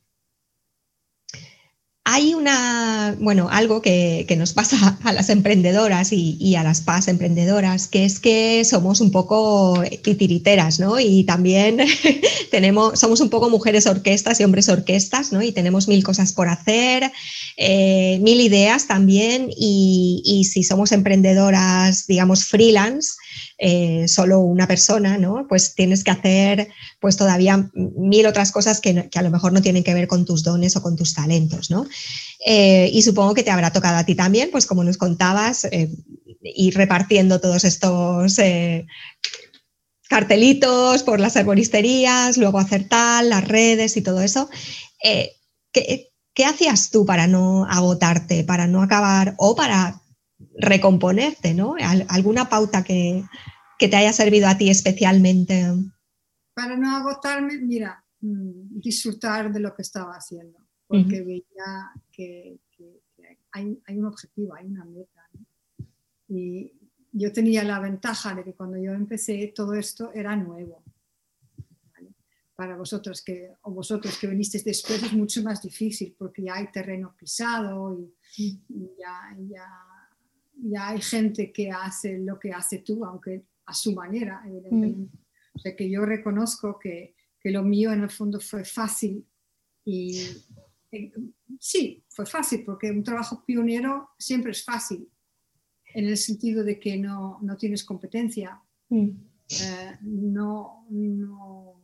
[2.08, 7.88] hay una, bueno, algo que, nos pasa a las emprendedoras y, a las PAS emprendedoras,
[7.88, 11.00] que es que somos un poco titiriteras, ¿no?
[11.00, 11.78] Y también
[12.52, 15.42] tenemos, somos un poco mujeres orquestas y hombres orquestas, ¿no?
[15.42, 17.10] Y tenemos mil cosas por hacer,
[17.56, 23.14] eh, mil ideas también, y, y si somos emprendedoras, digamos, freelance,
[23.58, 25.46] eh, solo una persona, ¿no?
[25.48, 26.68] Pues tienes que hacer
[27.00, 30.42] pues todavía mil otras cosas que, a lo mejor no tienen que ver con tus
[30.42, 31.86] dones o con tus talentos, ¿no?
[32.44, 35.90] Eh, y supongo que te habrá tocado a ti también, pues como nos contabas, eh,
[36.42, 38.36] ir repartiendo todos estos
[40.08, 44.48] cartelitos por las arboristerías, luego hacer tal, las redes y todo eso.
[45.72, 50.02] ¿qué, ¿Qué hacías tú para no agotarte, para no acabar o para
[50.58, 51.76] recomponerte, ¿no?
[52.08, 53.24] ¿Alguna pauta que,
[53.78, 55.66] te haya servido a ti especialmente?
[56.54, 62.58] Para no agotarme, mira, mm, disfrutar de lo que estaba haciendo, porque veía que,
[63.52, 65.28] hay, un objetivo, hay una meta.
[66.28, 66.72] Y
[67.12, 70.82] yo tenía la ventaja de que cuando yo empecé todo esto era nuevo.
[72.54, 76.70] Para vosotros que, o vosotros que vinisteis después es mucho más difícil porque ya hay
[76.72, 77.98] terreno pisado
[78.38, 78.60] y,
[78.98, 79.95] ya, ya
[80.56, 85.16] ya hay gente que hace lo que hace tú, aunque a su manera, evidentemente.
[85.16, 85.20] Mm.
[85.54, 89.26] O sea que yo reconozco que, que, lo mío en el fondo fue fácil
[89.84, 90.20] y
[90.90, 91.12] eh,
[91.58, 95.08] sí, fue fácil porque un trabajo pionero siempre es fácil
[95.94, 99.08] en el sentido de que no, no tienes competencia, mm.
[99.48, 101.82] eh, no, no,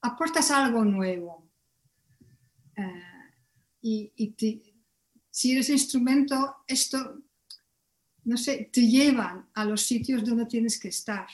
[0.00, 1.48] aportas algo nuevo
[2.76, 2.82] eh,
[3.82, 4.74] y, y
[5.30, 7.22] si eres instrumento, esto
[8.26, 11.28] no sé, te llevan a los sitios donde tienes que estar.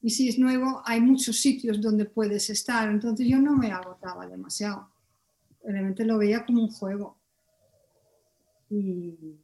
[0.00, 2.88] Y si es nuevo, hay muchos sitios donde puedes estar.
[2.88, 4.90] Entonces yo no me agotaba demasiado.
[5.62, 7.20] Realmente lo veía como un juego.
[8.70, 9.36] Y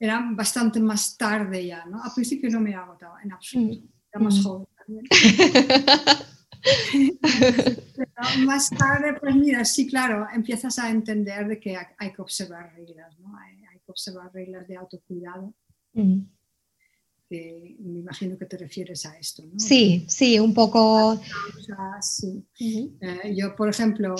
[0.00, 2.02] era bastante más tarde ya, ¿no?
[2.02, 3.86] Al principio no me agotaba en absoluto.
[4.10, 5.04] Era más joven también.
[8.46, 13.18] más tarde, pues mira, sí, claro, empiezas a entender de que hay que observar reglas,
[13.20, 13.36] ¿no?
[13.88, 15.54] Observar reglas de autocuidado.
[15.94, 16.20] Mm.
[17.30, 19.58] me imagino que te refieres a esto, ¿no?
[19.58, 21.20] Sí, sí, un poco.
[22.60, 24.14] Eh, yo, por ejemplo,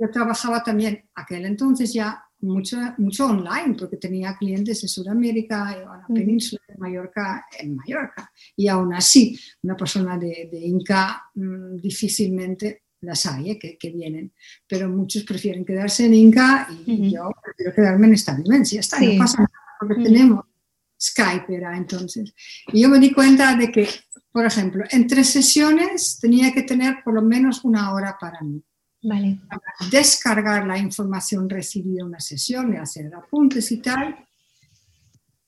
[0.00, 5.84] yo trabajaba también aquel entonces ya mucho, mucho online, porque tenía clientes en Sudamérica, en
[5.84, 8.30] la península de Mallorca, en Mallorca.
[8.56, 13.58] Y aún así, una persona de, Inca mm, difícilmente las hay ¿eh?
[13.58, 14.32] que, vienen,
[14.66, 18.80] pero muchos prefieren quedarse en Inca y yo prefiero quedarme en esta dimensión.
[18.80, 20.44] Está, no pasa nada, porque tenemos
[21.00, 22.34] Skype era entonces.
[22.72, 23.88] Y yo me di cuenta de que,
[24.32, 28.62] por ejemplo, en tres sesiones tenía que tener por lo menos una hora para mí.
[29.00, 29.38] Vale.
[29.48, 34.26] Para descargar la información recibida en una sesión, hacer apuntes y tal,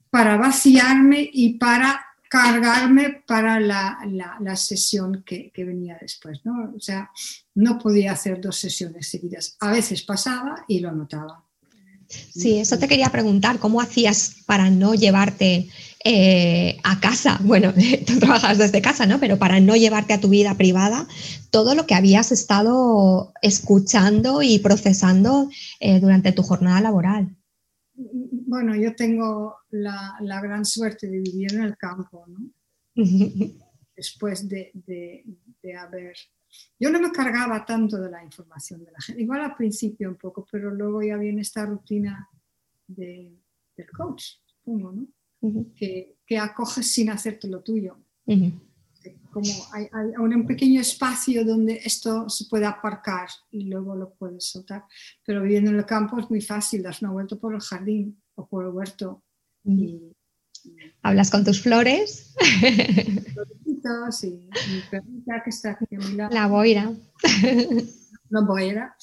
[0.08, 3.98] para vaciarme y para cargarme para la,
[4.40, 6.40] la, sesión que, que, venía después.
[6.44, 6.72] ¿no?
[6.76, 7.10] O sea,
[7.56, 9.56] no podía hacer dos sesiones seguidas.
[9.58, 11.44] A veces pasaba y lo notaba.
[12.08, 15.68] Sí, eso te quería preguntar, ¿cómo hacías para no llevarte
[16.04, 17.38] eh, a casa.
[17.50, 17.74] Bueno,
[18.06, 19.18] tú trabajas desde casa, ¿no?
[19.20, 21.06] Pero para no llevarte a tu vida privada
[21.50, 27.36] todo lo que habías estado escuchando y procesando eh, durante tu jornada laboral.
[28.50, 32.50] Bueno, yo tengo la, gran suerte de vivir en el campo, ¿no?
[33.96, 36.16] Después de, de haber
[36.78, 40.16] yo no me cargaba tanto de la información de la gente, igual al principio un
[40.16, 42.28] poco, pero luego ya viene esta rutina
[42.86, 43.38] del
[43.96, 45.06] coach, supongo, ¿no?
[45.74, 47.98] que, que, acoges sin hacerte lo tuyo.
[49.30, 54.84] Como hay, un pequeño espacio donde esto se puede aparcar y luego lo puedes soltar.
[55.24, 58.46] Pero viviendo en el campo es muy fácil, das una vuelta por el jardín o
[58.46, 59.22] por el huerto
[59.64, 60.12] y,
[61.02, 62.34] Hablas con tus flores.
[64.10, 66.34] Sí, mi perrita que está aquí a mi lado.
[66.34, 66.92] La boira.
[68.28, 68.96] La boira.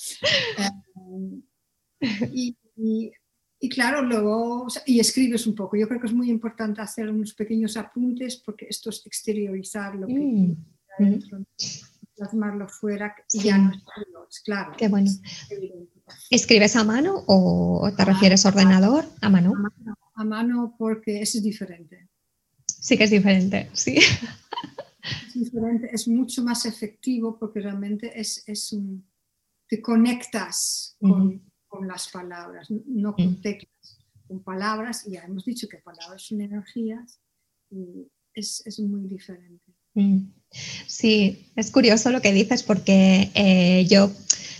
[1.99, 2.53] Eh,
[3.59, 5.77] y, claro, luego, y escribes un poco.
[5.77, 10.05] Yo creo que es muy importante hacer unos pequeños apuntes porque esto es exteriorizar lo
[10.05, 10.55] que mm.
[10.99, 11.39] dentro,
[12.15, 13.71] plasmarlo fuera y ya no
[14.29, 14.73] es claro.
[14.77, 15.09] Qué bueno.
[16.29, 19.05] ¿Escribes a mano o te refieres a ordenador?
[19.21, 19.53] A mano.
[19.55, 22.09] A mano a mano porque eso es diferente.
[22.65, 23.97] Sí que es diferente, sí.
[25.27, 29.07] Es diferente, es mucho más efectivo porque realmente es, es un,
[29.69, 35.67] te conectas con, con, las palabras, no con teclas, con palabras, y ya hemos dicho
[35.69, 37.21] que palabras son energías,
[37.69, 39.71] y es, es muy diferente.
[40.87, 44.11] Sí, es curioso lo que dices porque eh, yo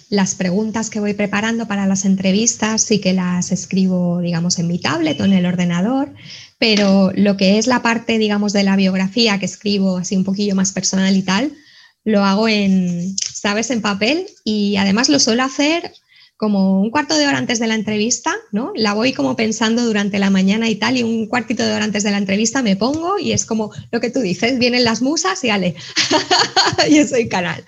[0.10, 4.80] las preguntas que voy preparando para las entrevistas sí que las escribo, digamos, en mi
[4.80, 6.13] tablet o en el ordenador,
[6.58, 10.56] pero lo que es la parte, digamos, de la biografía que escribo así un poquillo
[10.56, 11.54] más personal y tal,
[12.04, 15.91] lo hago en, ¿sabes?, en papel y además lo suelo hacer
[16.38, 18.72] como un cuarto de hora antes de la entrevista, ¿no?
[18.76, 22.04] La voy como pensando durante la mañana y tal, y un cuartito de hora antes
[22.04, 25.43] de la entrevista me pongo y es como lo que tú dices, vienen las musas
[25.43, 25.76] y ale,
[26.91, 27.65] yo soy canal.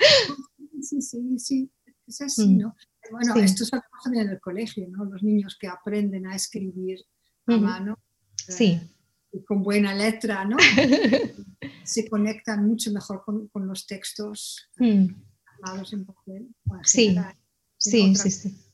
[0.81, 1.69] Sí, sí, sí.
[2.09, 2.57] Es así, mm.
[2.57, 2.75] ¿no?
[3.11, 5.05] Bueno, esto es lo que en el colegio, ¿no?
[5.05, 6.99] Los niños que aprenden a escribir
[7.45, 7.99] a mano.
[8.35, 8.79] Sí.
[9.31, 10.57] Eh, con buena letra, ¿no?
[11.83, 15.07] se conectan mucho mejor con, los textos mm.
[15.91, 16.47] en papel.
[16.83, 17.15] sí,
[17.77, 18.65] sí, sí, sí.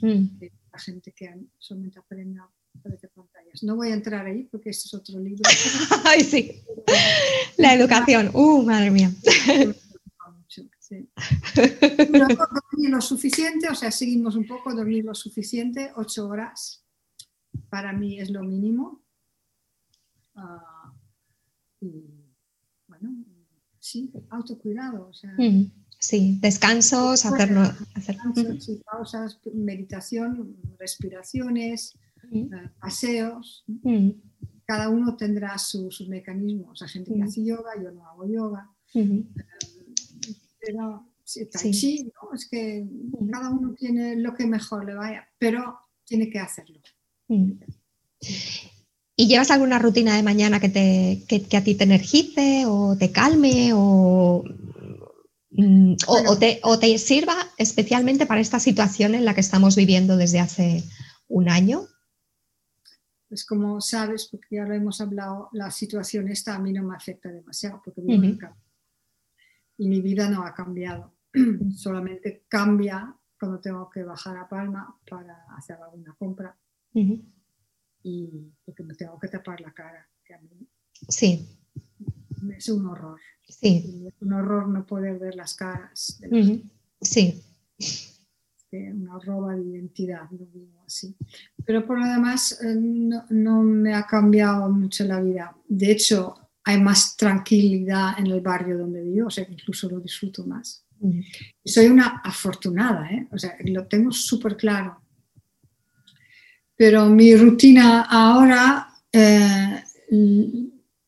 [0.00, 0.38] Mm.
[0.72, 2.48] La gente que solamente aprende a
[2.84, 3.62] de pantallas.
[3.62, 5.42] No voy a entrar ahí porque este es otro libro.
[6.04, 6.62] Ay, sí.
[7.56, 8.30] La educación.
[8.32, 9.12] Uh, madre mía.
[12.88, 16.84] lo suficiente, o sea, seguimos un poco, dormir lo suficiente, ocho horas,
[17.68, 19.02] para mí es lo mínimo.
[20.34, 20.92] Ah,
[21.80, 22.04] y
[22.86, 23.24] bueno,
[23.78, 25.08] sí, autocuidado.
[25.08, 25.34] O sea,
[25.98, 27.62] sí, descansos, hacerlo.
[27.94, 28.16] Hacer...
[28.84, 31.98] pausas, meditación, respiraciones,
[32.30, 32.48] eh,
[32.80, 33.64] paseos.
[34.64, 36.82] Cada uno tendrá sus mecanismos.
[36.82, 38.70] Hay gente que hace yoga, yo no hago yoga
[40.64, 42.34] pero sí, ¿no?
[42.34, 42.86] es que
[43.30, 46.80] cada uno tiene lo que mejor le vaya, pero tiene que hacerlo.
[49.16, 53.10] ¿Y llevas alguna rutina de mañana que, te, que, a ti te energice o te
[53.10, 54.44] calme o,
[55.50, 60.16] mm, o, te, o, te, sirva especialmente para esta situación en la que estamos viviendo
[60.16, 60.84] desde hace
[61.28, 61.86] un año?
[63.28, 66.94] Pues como sabes, porque ya lo hemos hablado, la situación esta a mí no me
[66.94, 68.38] afecta demasiado porque vivo en
[69.76, 71.14] y mi vida no ha cambiado.
[71.74, 76.56] Solamente cambia cuando tengo que bajar a Palma para hacer alguna compra
[78.02, 80.08] y porque me tengo que tapar la cara.
[80.24, 80.68] Que a mí
[81.08, 81.58] sí.
[82.56, 83.20] Es un horror.
[83.48, 84.06] Sí.
[84.06, 86.20] Es un horror no poder ver las caras.
[87.00, 87.42] Sí.
[88.72, 91.16] una roba de identidad, lo digo así.
[91.64, 95.56] Pero por lo demás, eh, no, no me ha cambiado mucho la vida.
[95.68, 100.46] De hecho, hay más tranquilidad en el barrio donde vivo, o sea, incluso lo disfruto
[100.46, 100.84] más.
[101.00, 101.20] Mm.
[101.64, 103.28] Soy una afortunada, ¿eh?
[103.30, 105.00] o sea, lo tengo súper claro.
[106.76, 109.82] Pero mi rutina ahora eh,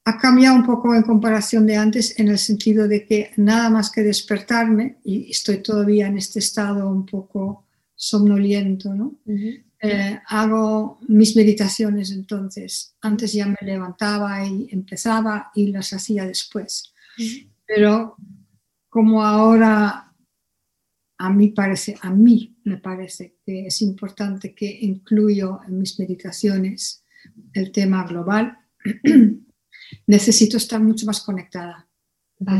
[0.04, 3.90] ha cambiado un poco en comparación de antes en el sentido de que nada más
[3.90, 9.14] que despertarme, y estoy todavía en este estado un poco somnoliento, ¿no?
[9.86, 12.96] Eh, hago mis meditaciones entonces.
[13.02, 16.94] Antes ya me levantaba y empezaba y las hacía después.
[17.66, 18.16] Pero
[18.88, 20.12] como ahora
[21.18, 27.04] a mí parece, a mí me parece que es importante que incluyo en mis meditaciones
[27.52, 28.58] el tema global,
[30.06, 31.88] necesito estar mucho más conectada.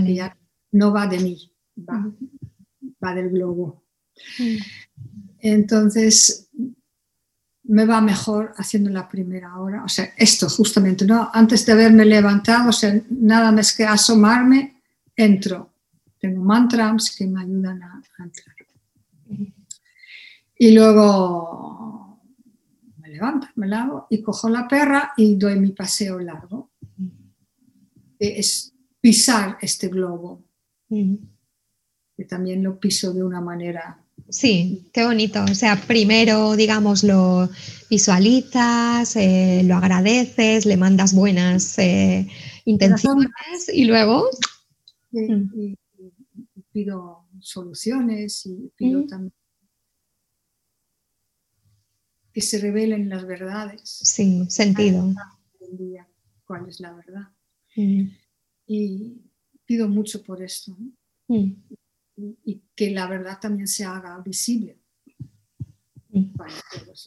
[0.07, 0.37] Ya
[0.73, 2.11] no va de mí, va,
[3.03, 3.85] va del globo.
[5.41, 6.49] Entonces,
[7.65, 9.85] me va mejor haciendo la primera hora.
[9.85, 11.31] O sea, esto justamente, ¿no?
[11.33, 14.83] Antes de haberme levantado, o sea, nada más que asomarme,
[15.17, 15.73] entro.
[16.19, 18.55] Tengo mantras que me ayudan a, entrar.
[20.57, 22.21] Y luego
[22.99, 26.71] me levanto, me lavo y cojo la perra y doy mi paseo largo.
[28.19, 30.45] Es pisar este globo.
[30.89, 35.45] Que también lo piso de una manera Sí, qué bonito.
[35.45, 37.49] O sea, primero, digamos, lo
[37.91, 42.29] visualizas, eh, lo agradeces, le mandas buenas eh,
[42.65, 43.31] intenciones
[43.73, 44.29] y luego...
[45.13, 45.75] Mm.
[46.73, 49.07] pido soluciones y pido mm.
[49.07, 49.33] también
[52.35, 53.83] que se revelen las verdades.
[53.85, 55.15] Sí, sentido.
[56.45, 57.29] cuál es la verdad.
[57.77, 58.09] Mm.
[58.67, 59.23] Y
[59.65, 60.77] pido mucho por esto
[62.17, 64.79] y que la verdad también se haga visible.
[66.11, 66.33] Mm.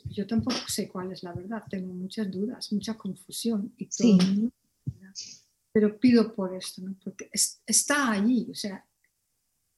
[0.10, 4.52] Yo tampoco sé cuál es la verdad, tengo muchas dudas, mucha confusión y todo.
[5.72, 6.96] Pero pido por esto, ¿no?
[7.04, 8.86] porque está allí, o sea,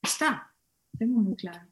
[0.02, 0.54] está,
[0.98, 1.68] tengo muy claro.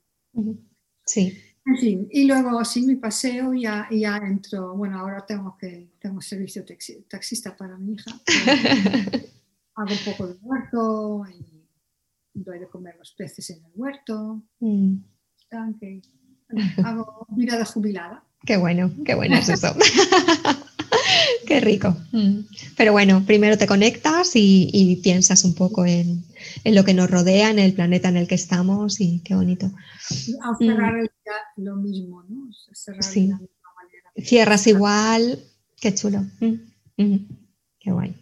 [1.06, 1.38] Sí.
[1.66, 6.22] En fin, y luego sí, mi paseo ya, ya entro, bueno, ahora tengo que, tengo
[6.22, 6.64] servicio
[7.10, 8.12] taxista para mi hija.
[9.78, 11.57] hago un poco de huerto y
[12.44, 14.96] doy de comer los peces en el huerto, mm.
[16.84, 18.24] hago vida de jubilada.
[18.46, 19.76] Qué bueno, qué bueno es eso.
[21.48, 21.96] qué rico.
[22.12, 22.42] Mm.
[22.76, 26.24] Pero bueno, primero te conectas y, piensas un poco en,
[26.64, 29.72] lo que nos rodea, en el planeta en el que estamos y qué bonito.
[30.42, 31.00] Al cerrar mm.
[31.00, 32.50] el día lo mismo, ¿no?
[33.02, 33.32] sí.
[34.16, 35.44] Cierras igual,
[35.80, 36.26] qué chulo.
[36.98, 38.16] Qué guay.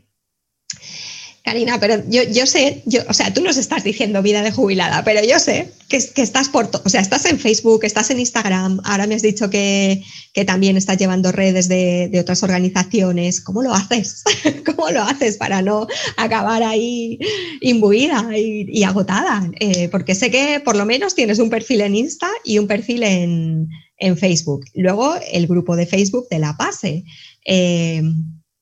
[1.46, 5.04] Karina, pero yo, yo sé, yo, o sea, tú nos estás diciendo vida de jubilada,
[5.04, 8.82] pero yo sé que, que estás por, o sea, estás en Facebook, estás en Instagram,
[8.84, 13.42] ahora me has dicho que, que también estás llevando redes de, de, otras organizaciones.
[13.42, 14.24] ¿Cómo lo haces?
[14.66, 15.86] ¿Cómo lo haces para no
[16.18, 17.20] acabar ahí
[17.62, 19.48] imbuida y, y agotada?
[19.60, 23.04] Eh, porque sé que por lo menos tienes un perfil en Insta y un perfil
[23.04, 23.70] en,
[24.00, 24.66] en Facebook.
[24.74, 27.04] Luego el grupo de Facebook de La Pase.
[27.46, 28.02] Eh,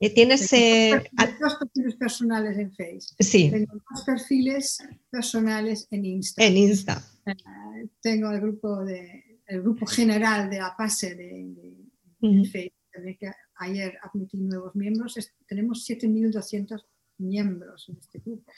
[0.10, 1.04] Tienes eh,
[1.40, 3.16] dos perfiles personales en Facebook.
[3.20, 3.50] Sí.
[3.50, 4.78] Tengo dos perfiles
[5.10, 6.44] personales en Insta.
[6.44, 7.04] En Insta.
[7.26, 11.76] Eh, tengo el grupo de el grupo general de la PASE de,
[12.52, 12.74] Facebook.
[13.20, 15.16] Que ayer admití nuevos miembros.
[15.48, 16.84] tenemos 7.200
[17.18, 18.52] miembros en este grupo.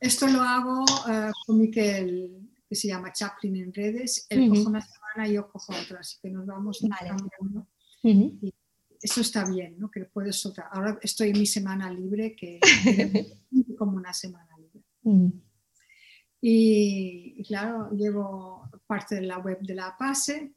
[0.00, 4.26] esto lo hago uh, con Miquel, que se llama Chaplin en redes.
[4.28, 7.10] Él cojo una semana y yo cojo otra, así que nos vamos vale
[9.02, 9.90] eso está bien, ¿no?
[9.90, 10.66] Que puedes soltar.
[10.70, 12.60] Ahora estoy en mi semana libre, que
[13.76, 14.84] como una semana libre.
[15.02, 15.28] Mm.
[16.40, 20.52] Y, claro, llevo parte de la web de la PASE,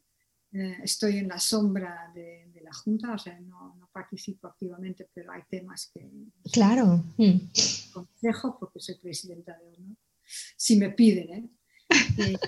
[0.51, 5.43] eh, estoy en la sombra de, la Junta, o sea, no, participo activamente, pero hay
[5.47, 6.09] temas que...
[6.51, 7.03] Claro.
[7.17, 7.37] Mm.
[7.93, 9.97] Consejo porque soy presidenta de honor,
[10.57, 11.49] si me piden, ¿eh?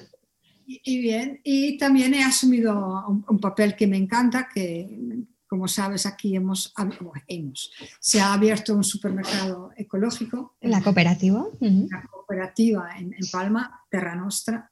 [0.70, 6.36] Y, bien, y también he asumido un papel que me encanta, que como sabes, aquí
[6.36, 6.74] hemos,
[7.28, 10.58] hemos, se ha abierto un supermercado ecológico.
[10.62, 11.46] ¿La cooperativa?
[11.62, 14.72] La cooperativa en, Palma, Terra Nostra.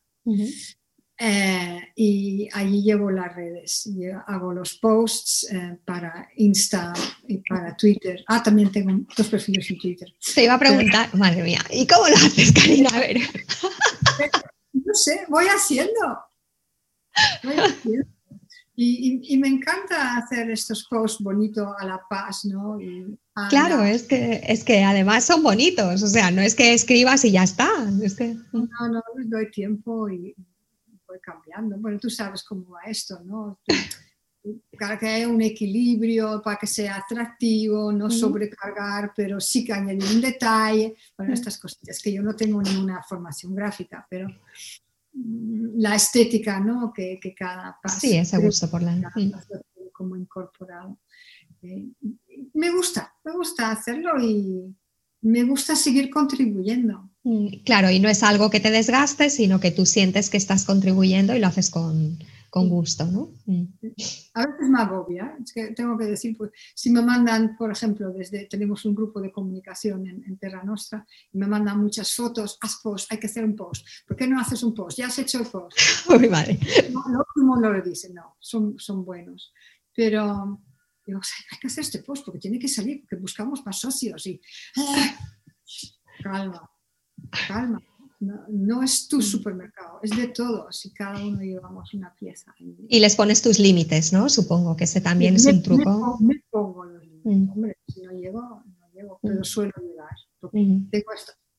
[1.17, 3.89] Eh, y allí llevo las redes,
[4.27, 6.93] hago los posts eh, para Insta
[7.27, 8.23] y para Twitter.
[8.27, 10.13] Ah, también tengo dos perfiles en Twitter.
[10.33, 12.89] Te iba a preguntar, madre mía, ¿y cómo lo haces, Karina?
[12.93, 13.17] A ver.
[14.73, 16.19] No sé, voy haciendo.
[17.43, 18.14] Voy haciendo.
[18.77, 22.77] Y, me encanta hacer estos posts bonitos a la paz, ¿no?
[23.49, 27.31] claro, es que, es que además son bonitos, o sea, no es que escribas y
[27.31, 27.69] ya está.
[28.03, 28.35] Es que...
[28.51, 30.35] No, no, doy tiempo y
[31.07, 31.77] voy cambiando.
[31.77, 33.59] Bueno, tú sabes cómo va esto, ¿no?
[34.77, 40.03] Para que haya un equilibrio, para que sea atractivo, no sobrecargar, pero sí que añadir
[40.03, 40.95] un detalle.
[41.17, 44.27] Bueno, estas cositas que yo no tengo ninguna formación gráfica, pero
[45.15, 46.91] la estética ¿no?
[46.93, 47.99] que, que cada paso.
[47.99, 48.95] Sí, ese gusto por la...
[48.95, 49.31] Mm.
[49.91, 50.99] Como incorporado.
[51.61, 51.87] Eh,
[52.53, 54.75] me gusta, me gusta hacerlo y
[55.21, 57.09] me gusta seguir contribuyendo.
[57.23, 60.65] Mm, claro, y no es algo que te desgaste, sino que tú sientes que estás
[60.65, 63.31] contribuyendo y lo haces con, con gusto, ¿no?
[63.45, 63.65] Mm.
[64.33, 68.11] A veces me agobia, es que tengo que decir, pues, si me mandan, por ejemplo,
[68.11, 72.79] desde, tenemos un grupo de comunicación en, Terra Nostra, y me mandan muchas fotos, haz
[72.81, 74.97] post, hay que hacer un post, ¿por qué no haces un post?
[74.97, 75.77] Ya has hecho el post.
[76.09, 76.59] Muy vale.
[76.91, 79.53] No, no, no lo dicen, no, son, son buenos,
[79.93, 80.61] pero
[81.05, 81.19] digo,
[81.51, 84.41] hay que hacer este post porque tiene que salir, porque buscamos más socios y...
[86.23, 86.69] calma,
[87.47, 87.81] calma.
[88.19, 89.21] No, es tu mm.
[89.21, 92.53] supermercado, es de todos y cada uno llevamos una pieza.
[92.57, 94.29] Y les pones tus límites, ¿no?
[94.29, 96.17] Supongo que ese también es un truco.
[96.21, 97.25] Me, pongo los límites.
[97.25, 97.51] Mm.
[97.51, 100.15] Hombre, si no llego, no llego, pero suelo llegar.
[100.39, 101.11] Porque tengo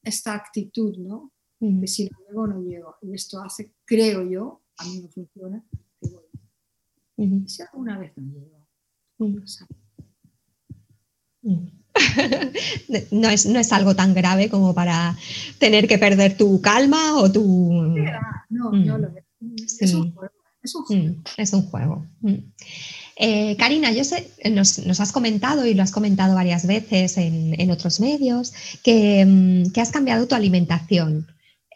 [0.03, 1.33] esta, actitud, ¿no?
[1.59, 2.97] Que si no llego, no llego.
[3.03, 5.65] Y esto hace, creo yo, a mí no funciona,
[6.01, 7.49] que voy.
[7.49, 8.69] Si alguna vez no llego,
[9.19, 9.47] no,
[13.31, 15.17] es, no es algo tan grave como para
[15.59, 17.71] tener que perder tu calma o tu...
[18.49, 19.01] No, no mm.
[19.01, 19.81] lo es.
[19.81, 20.33] Es un juego.
[21.37, 22.07] Es un juego.
[22.21, 22.53] Mm, mm.
[23.19, 27.99] Eh, Karina, yo sé, nos, has comentado y lo has comentado varias veces en, otros
[27.99, 31.27] medios, que, has cambiado tu alimentación.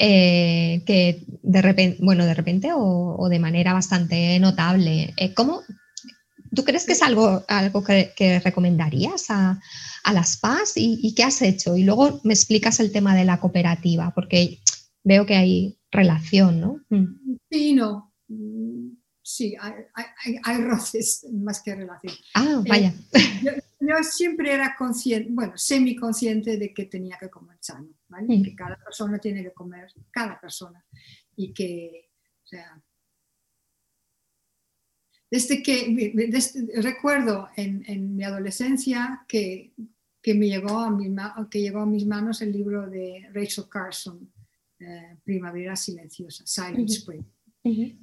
[0.02, 5.12] Eh, que de repente, bueno, de repente o, de manera bastante notable.
[5.16, 5.60] Eh, ¿Cómo,
[6.54, 9.60] ¿Tú crees que es algo, algo que recomendarías a,
[10.04, 11.76] a las PAS y, qué has hecho.
[11.76, 14.60] Y luego me explicas el tema de la cooperativa, porque
[15.04, 16.80] veo que hay relación, ¿no?
[16.88, 17.36] Mm.
[17.50, 18.12] Sí, no.
[18.28, 18.92] Mm,
[19.22, 19.56] sí,
[20.44, 22.14] hay, roces más que relación.
[22.34, 22.94] Ah, vaya.
[23.12, 28.38] Eh, yo, siempre era consciente, bueno, semi-consciente de que tenía que comer sano, ¿vale?
[28.38, 28.42] Mm.
[28.42, 30.84] Que cada persona tiene que comer, cada persona.
[31.36, 32.10] Y que,
[32.44, 32.82] o sea,
[35.30, 36.32] desde que
[36.82, 39.72] recuerdo en, mi adolescencia que,
[40.26, 44.32] me llegó a, que llegó a mis manos el libro de Rachel Carson,
[44.80, 47.24] eh, Primavera Silenciosa, Silent Spring.
[47.62, 47.96] y,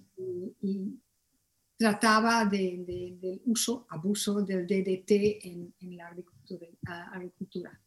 [1.78, 5.12] trataba del uso, abuso del DDT
[5.44, 7.80] en, la agricultura.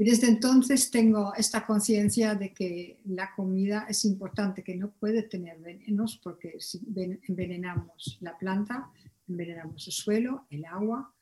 [0.00, 5.24] Y desde entonces tengo esta conciencia de que la comida es importante, que no puede
[5.24, 6.80] tener venenos porque si
[7.26, 8.92] envenenamos la planta,
[9.28, 11.12] envenenamos el suelo, el agua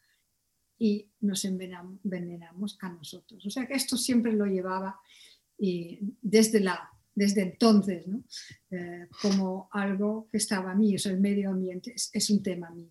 [0.79, 3.47] y nos envenenamos a nosotros.
[3.47, 5.01] O sea que esto siempre lo llevaba
[5.59, 8.05] y desde, la, desde entonces
[8.70, 12.91] eh, como algo que estaba a mí, o el medio ambiente es, un tema mío.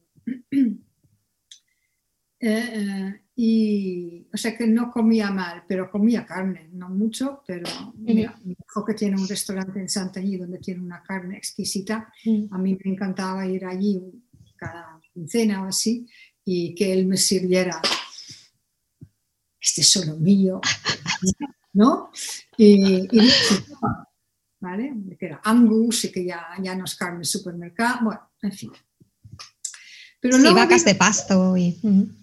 [2.39, 7.93] Eh, eh, y, o sea que no comía mal, pero comía carne, no mucho, pero
[7.97, 12.11] mira, mi hijo que tiene un restaurante en Santanyí donde tiene una carne exquisita,
[12.51, 14.01] a mí me encantaba ir allí
[14.55, 16.07] cada quincena o así
[16.45, 17.81] y que él me sirviera
[19.59, 20.61] este solo mío,
[21.73, 22.11] ¿no?
[22.57, 23.07] Y,
[24.59, 24.93] ¿vale?
[25.19, 28.71] Que era Angus y que ya, ya no es carne supermercado, bueno, en fin.
[30.31, 31.77] Pero sí, vacas de pasto y...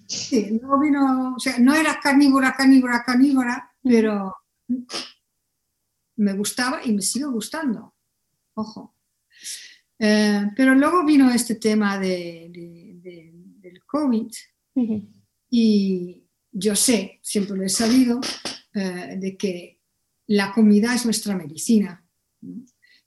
[0.06, 4.34] Sí, no vino, o sea, no era carnívora, carnívora, carnívora, pero
[6.16, 7.94] me gustaba y me sigue gustando.
[8.54, 8.96] Ojo.
[9.98, 12.50] Eh, pero luego vino este tema de,
[13.60, 14.32] del COVID
[15.48, 18.20] y yo sé, siempre lo he sabido,
[18.74, 19.80] eh, de que
[20.26, 22.04] la comida es nuestra medicina.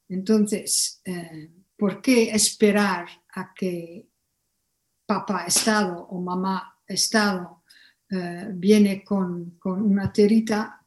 [0.07, 4.07] Entonces, eh, ¿por qué esperar a que
[5.05, 7.63] papá Estado o mamá Estado
[8.09, 10.81] eh, viene con, una terita,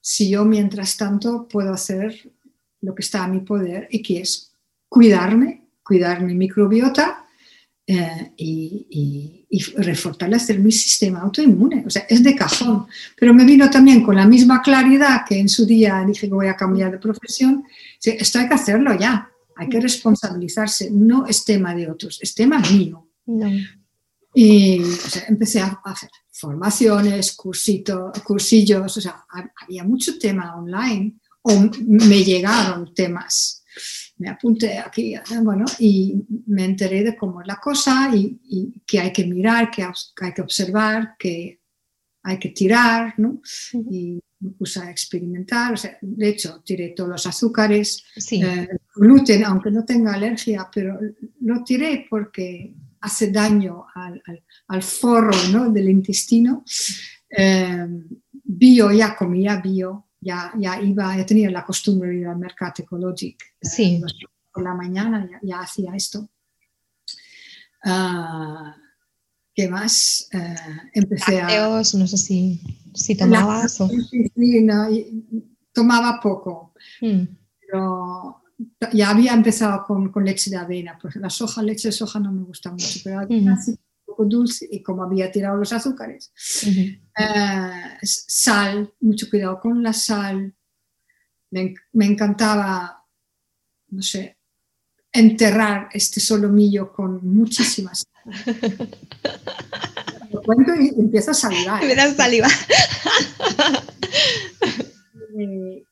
[0.00, 2.30] si yo mientras tanto puedo hacer
[2.82, 4.52] lo que está a mi poder y que es
[4.88, 7.26] cuidarme, cuidar mi microbiota
[7.86, 11.84] eh, y, y, refortalecer mi sistema autoinmune.
[11.86, 12.86] O sea, es de cajón.
[13.16, 16.48] Pero me vino también con la misma claridad que en su día dije que voy
[16.48, 17.64] a cambiar de profesión.
[18.02, 19.30] Esto hay que hacerlo ya.
[19.56, 20.90] Hay que responsabilizarse.
[20.90, 23.07] No es tema de otros, es tema mío.
[24.34, 24.82] Y
[25.26, 29.24] empecé a hacer formaciones, cursitos, cursillos, o sea,
[29.62, 31.52] había mucho tema online o
[31.82, 33.64] me llegaron temas.
[34.18, 39.12] Me apunté aquí, bueno, y me enteré de cómo es la cosa y, que hay
[39.12, 41.60] que mirar, que hay que observar, que
[42.22, 43.40] hay que tirar, ¿no?
[43.90, 49.44] Y me puse a experimentar, o sea, de hecho, tiré todos los azúcares, eh, gluten,
[49.44, 50.98] aunque no tenga alergia, pero
[51.40, 54.22] lo tiré porque hace daño al,
[54.68, 55.70] al, forro ¿no?
[55.70, 56.64] del intestino.
[57.30, 57.86] Eh,
[58.44, 62.74] bio, ya comía bio, ya, ya iba, ya tenía la costumbre de ir al mercado
[62.78, 63.44] ecológico.
[63.60, 64.02] Eh, sí.
[64.52, 66.28] por la mañana ya, hacía esto.
[67.84, 68.72] Uh,
[69.54, 70.28] ¿Qué más?
[70.32, 71.68] Uh, empecé a...
[71.76, 72.60] no sé si,
[72.94, 73.88] si tomabas o...
[73.88, 74.88] Sí, sí, no,
[75.72, 76.74] tomaba poco.
[77.00, 77.24] Mm.
[77.60, 78.42] Pero
[78.92, 82.32] ya había empezado con, con, leche de avena, porque la soja, leche de soja no
[82.32, 86.32] me gusta mucho, pero un poco dulce y como había tirado los azúcares.
[86.66, 90.54] Eh, sal, mucho cuidado con la sal.
[91.50, 93.04] Me, me, encantaba,
[93.88, 94.38] no sé,
[95.12, 98.04] enterrar este solomillo con muchísimas
[100.30, 101.84] Lo cuento y empiezo a salivar.
[101.84, 102.48] Me da saliva.
[105.40, 105.84] Eh,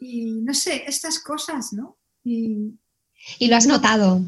[0.00, 1.96] y no sé, estas cosas, ¿no?
[2.24, 2.78] Y,
[3.40, 4.22] lo has notado.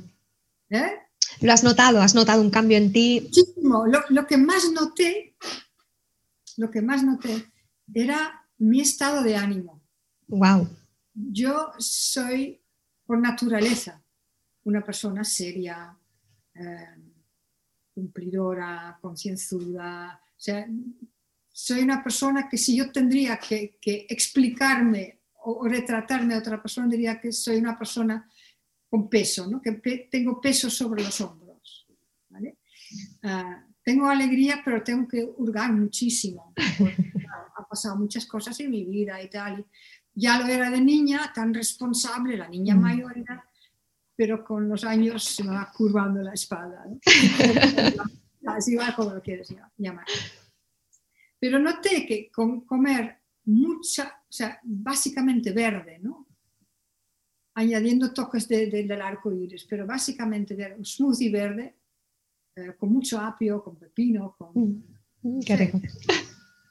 [0.71, 0.93] ¿Eh?
[1.41, 3.21] Lo has notado, has notado un cambio en ti.
[3.23, 3.87] Muchísimo.
[3.87, 5.37] Lo, lo, que más noté,
[6.57, 7.53] lo que más noté
[7.93, 9.83] era mi estado de ánimo.
[10.29, 10.69] Wow.
[11.15, 12.61] Yo soy
[13.07, 14.05] por naturaleza
[14.65, 15.97] una persona seria,
[16.55, 17.13] eh,
[17.93, 20.21] cumplidora, concienzuda.
[20.25, 20.67] O sea,
[21.49, 23.79] soy una persona que si yo tendría que,
[24.09, 28.29] explicarme o, retratarme a otra persona, diría que soy una persona
[28.89, 29.61] con peso, ¿no?
[29.61, 29.73] que
[30.11, 31.87] tengo peso sobre los hombros.
[33.23, 36.53] Ah, tengo alegría, pero tengo que hurgar muchísimo.
[37.57, 39.65] Ha pasado muchas cosas en mi vida y tal.
[40.13, 42.81] ya lo era de niña, tan responsable, la niña mm.
[42.81, 43.49] mayor era
[44.17, 46.85] pero con los años se me va curvando la espalda.
[48.47, 50.07] Así va como lo quieres llamar.
[51.39, 56.27] Pero noté que con comer mucha, o sea, básicamente verde, ¿no?
[57.55, 61.77] añadiendo toques del arco iris, pero básicamente de un smoothie verde,
[62.57, 64.51] eh, con mucho apio, con pepino, con.
[64.55, 64.83] Mm,
[65.23, 65.81] mm, qué rico.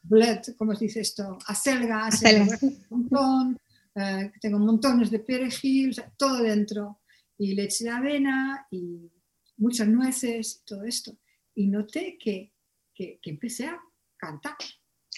[0.03, 1.37] Blood, ¿cómo se dice esto?
[1.47, 2.61] Acelgas, Acelgas.
[2.61, 3.59] Un montón,
[3.95, 6.99] eh, tengo montones de perejil, todo dentro
[7.37, 9.09] y leche de avena y
[9.57, 11.17] muchas nueces, todo esto.
[11.55, 12.53] Y noté que,
[12.93, 13.79] que, empecé a
[14.17, 14.57] cantar.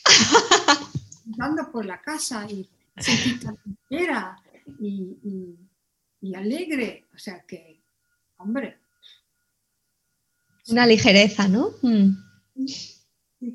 [1.25, 3.57] Andando por la casa y sentí tan
[4.79, 5.59] y, y,
[6.21, 7.05] y, alegre.
[7.13, 7.81] O sea que,
[8.37, 8.79] hombre.
[10.67, 11.71] Una ligereza, ¿no?
[11.81, 12.09] Mm.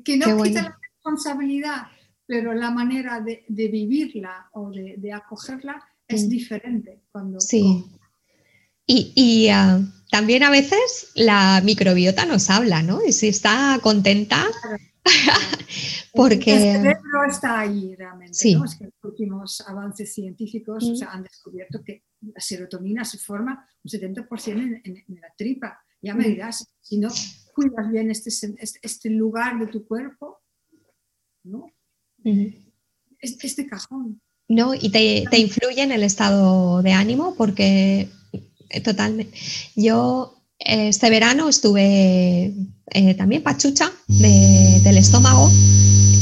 [0.03, 1.87] Que no quita la responsabilidad,
[2.25, 6.29] pero la manera de, de vivirla o de, de acogerla es mm.
[6.29, 7.85] diferente cuando, sí.
[8.93, 12.99] Y, ah, también a veces la microbiota nos habla, ¿no?
[13.05, 14.45] Y si está contenta,
[16.13, 16.53] porque...
[16.53, 18.55] El cerebro está ahí realmente, sí.
[18.55, 18.65] ¿no?
[18.65, 21.07] Es que los últimos avances científicos mm.
[21.07, 25.79] han descubierto que la serotonina se forma un 70% en, la tripa.
[26.01, 26.31] Ya me mm.
[26.31, 27.09] dirás, si no
[27.53, 30.39] cuidas bien este, este, este lugar de tu cuerpo,
[31.43, 31.65] ¿no?
[33.19, 34.21] este, cajón.
[34.47, 38.09] No, y te, te influye en el estado de ánimo porque
[38.71, 39.37] eh, totalmente.
[39.75, 42.53] Yo eh, este verano estuve
[42.93, 43.91] eh, también pachucha
[44.83, 45.49] del estómago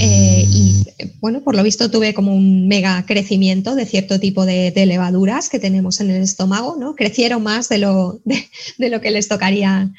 [0.02, 0.84] y
[1.20, 5.60] bueno, por lo visto tuve como un mega crecimiento de cierto tipo de, levaduras que
[5.60, 6.96] tenemos en el estómago, ¿no?
[6.96, 9.92] Crecieron más de lo, de, lo que les tocaría.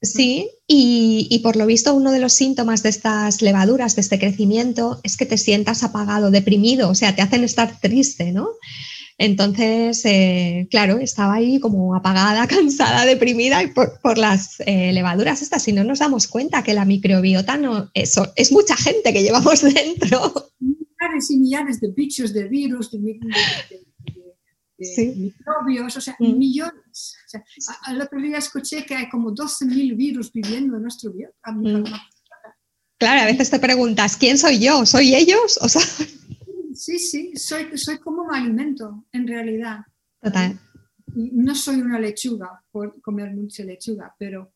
[0.00, 4.20] Sí, y, y, por lo visto uno de los síntomas de estas levaduras, de este
[4.20, 8.46] crecimiento, es que te sientas apagado, deprimido, o sea, te hacen estar triste, ¿no?
[9.16, 15.62] Entonces, eh, claro, estaba ahí como apagada, cansada, deprimida y por, las eh, levaduras estas.
[15.62, 19.62] Si no nos damos cuenta que la microbiota no, eso, es mucha gente que llevamos
[19.74, 20.50] dentro.
[20.58, 22.98] Millares y millares de bichos, de virus, de,
[25.16, 26.36] microbios, o sea, mm.
[26.36, 27.16] millones.
[27.26, 27.42] O sea,
[27.84, 31.52] al otro día escuché que hay como 12.000 virus viviendo en nuestro biota.
[31.52, 31.84] Mm.
[32.98, 34.86] Claro, a veces te preguntas, ¿quién soy yo?
[34.86, 35.58] ¿Soy ellos?
[35.60, 35.82] O sea,
[36.74, 39.80] Sí, sí, soy, soy como un alimento, en realidad.
[40.20, 40.58] Total.
[41.14, 44.52] no soy una lechuga por comer mucha lechuga, pero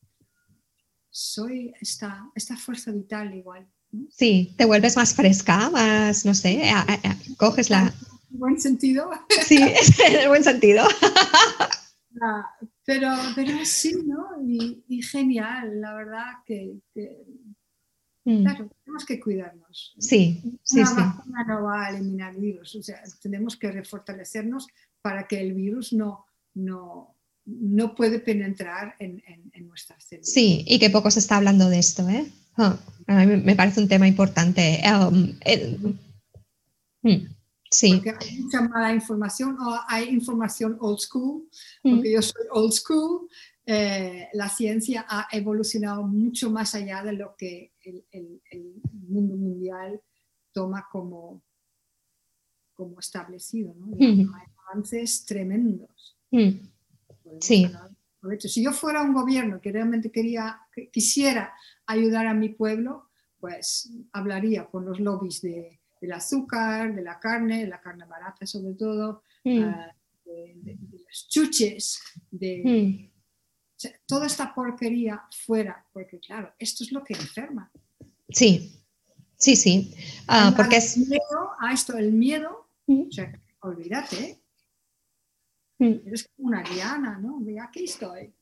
[1.10, 3.68] soy esta, esta fuerza vital igual.
[4.10, 6.62] Sí, te vuelves más fresca, más, no sé,
[7.36, 7.94] coges la...
[8.30, 9.10] En buen sentido.
[9.44, 9.56] Sí,
[10.06, 10.86] en el buen sentido.
[12.20, 12.42] Ah,
[12.84, 14.26] pero, pero sí, ¿no?
[14.44, 16.74] Y, genial, la verdad que.
[18.36, 19.94] Claro, tenemos que cuidarnos.
[19.98, 24.66] Sí, sí, Una vacuna no va a eliminar el virus, o sea, tenemos que refortalecernos
[25.00, 27.14] para que el virus no, no,
[27.46, 30.30] no puede penetrar en, en, nuestras células.
[30.30, 32.26] Sí, y que poco se está hablando de esto, ¿eh?
[32.56, 34.82] Ah, a mí me parece un tema importante.
[34.84, 35.34] Um,
[37.02, 37.26] mm,
[37.70, 37.94] sí.
[37.94, 41.48] Porque hay mucha mala información o hay información old school,
[41.82, 41.94] mm.
[41.94, 43.28] porque yo soy old school,
[43.70, 50.00] eh, la ciencia ha evolucionado mucho más allá de lo que el, mundo mundial
[50.52, 51.42] toma como,
[52.74, 53.74] como establecido.
[53.74, 53.96] ¿no?
[53.98, 56.16] Hay avances tremendos.
[57.40, 57.70] Sí.
[58.40, 60.60] Si yo fuera un gobierno que realmente quería,
[60.92, 61.52] quisiera
[61.86, 63.08] ayudar a mi pueblo,
[63.38, 68.46] pues hablaría con los lobbies de, del azúcar, de la carne, de la carne barata
[68.46, 69.92] sobre todo, ah,
[70.24, 73.07] de, las chuches, de,
[74.06, 77.70] toda esta porquería fuera, porque claro, esto es lo que enferma.
[78.30, 78.72] Sí,
[79.36, 79.94] sí, sí.
[80.26, 80.96] Ah, porque es...
[80.96, 84.40] Miedo a esto, el miedo, o sea, olvídate,
[85.78, 87.38] eres como una diana, ¿no?
[87.38, 88.32] Mira, aquí estoy.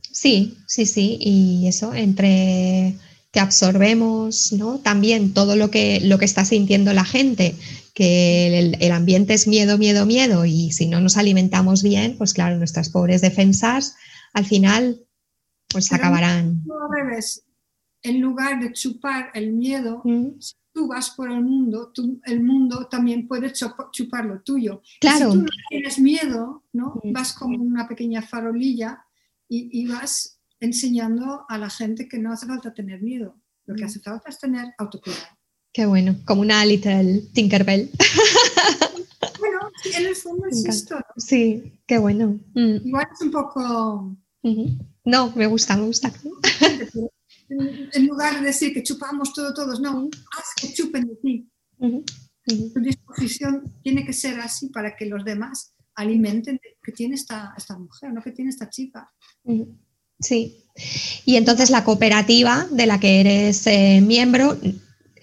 [0.00, 2.96] Sí, sí, sí, y eso, entre
[3.32, 4.78] que absorbemos ¿no?
[4.78, 7.56] también todo lo que, lo que está sintiendo la gente,
[7.94, 12.58] que el, ambiente es miedo, miedo, miedo, y si no nos alimentamos bien, pues claro,
[12.58, 13.96] nuestras pobres defensas
[14.32, 15.06] al final
[15.68, 16.62] pues acabarán.
[16.68, 17.44] al revés,
[18.02, 20.40] en lugar de chupar el miedo, mm.
[20.40, 21.92] si tú vas por el mundo,
[22.24, 24.82] el mundo también puede chupar lo tuyo.
[25.00, 25.32] Claro.
[25.32, 27.00] si tú no tienes miedo, ¿no?
[27.02, 27.12] Mm.
[27.12, 29.04] vas como una pequeña farolilla
[29.48, 33.84] y, y vas enseñando a la gente que no hace falta tener miedo, lo que
[33.84, 35.38] hace falta es tener autocuidado.
[35.72, 37.90] Qué bueno, como una little Tinkerbell.
[39.40, 39.58] bueno,
[39.96, 40.96] en el fondo es esto.
[41.16, 42.38] Sí, qué bueno.
[42.54, 42.86] Mm.
[42.86, 44.16] Igual es un poco...
[45.04, 46.12] No, me gusta, me gusta.
[47.48, 51.48] en lugar de decir que chupamos todo todos, no, haz que chupen de ti.
[52.44, 57.78] Tu disposición tiene que ser así para que los demás alimenten que tiene esta, esta
[57.78, 59.08] mujer, no que tiene esta chica.
[60.18, 60.64] Sí.
[61.24, 64.58] Y entonces la cooperativa de la que eres eh, miembro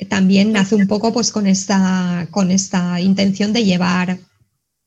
[0.08, 4.20] también nace un poco pues con esta, con esta intención de llevar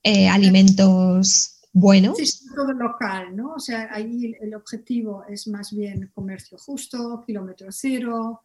[0.02, 2.18] eh, alimentos buenos.
[2.18, 3.54] Sí, todo local, ¿no?
[3.54, 8.42] O sea, ahí el objetivo es más bien comercio justo, kilómetro cero,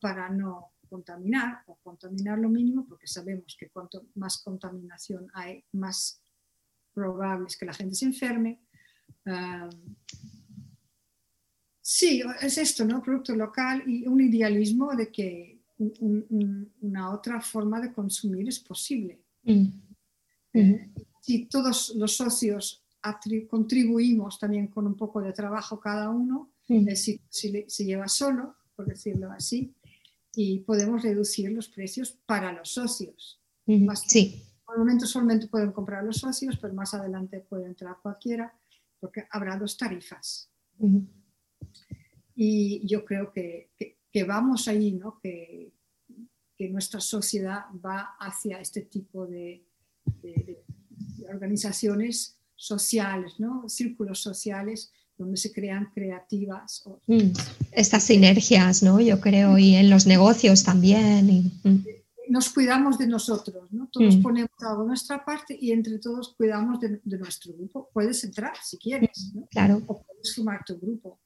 [0.00, 6.20] para no contaminar o contaminar lo mínimo, porque sabemos que cuanto más contaminación hay, más
[6.92, 8.60] probable es que la gente se enferme.
[11.80, 13.02] Sí, es esto, ¿no?
[13.02, 19.20] Producto local y un idealismo de que una otra forma de consumir es posible.
[19.42, 19.66] Mm.
[20.54, 20.90] Eh,
[21.24, 22.84] si todos los socios
[23.48, 26.50] contribuimos también con un poco de trabajo cada uno,
[26.94, 29.74] si, se lleva solo, por decirlo así,
[30.34, 33.40] y podemos reducir los precios para los socios.
[34.06, 34.42] sí.
[34.66, 38.54] Por el momento solamente pueden comprar los socios, pero más adelante puede entrar cualquiera,
[39.00, 40.50] porque habrá dos tarifas.
[42.34, 43.70] Y yo creo que,
[44.12, 45.18] que, vamos ahí, ¿no?
[45.22, 45.72] que,
[46.56, 49.64] que, nuestra sociedad va hacia este tipo de,
[51.28, 53.68] organizaciones sociales, ¿no?
[53.68, 56.84] círculos sociales donde se crean creativas.
[57.06, 57.30] Mm,
[57.72, 59.00] estas sinergias, ¿no?
[59.00, 61.52] Yo creo, y en los negocios también.
[61.62, 61.84] Mm.
[62.30, 63.88] Nos cuidamos de nosotros, ¿no?
[63.92, 64.22] Todos mm.
[64.22, 67.90] ponemos algo nuestra parte y entre todos cuidamos de, nuestro grupo.
[67.92, 69.46] Puedes entrar si quieres, ¿no?
[69.50, 69.82] Claro.
[69.86, 71.20] O puedes sumar tu grupo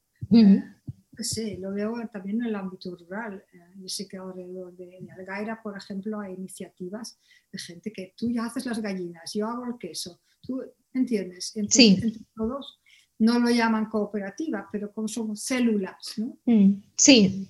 [1.25, 3.45] sí, lo veo también en el ámbito rural.
[3.53, 7.19] Eh, yo sé que alrededor de, Algaira, por ejemplo, hay iniciativas
[7.51, 10.21] de gente que tú ya haces las gallinas, yo hago el queso.
[10.41, 10.63] ¿Tú
[10.93, 11.57] entiendes?
[11.57, 12.81] Entre, todos
[13.19, 16.39] no lo llaman cooperativa, pero como somos células, ¿no?
[16.47, 17.49] Mm, sí.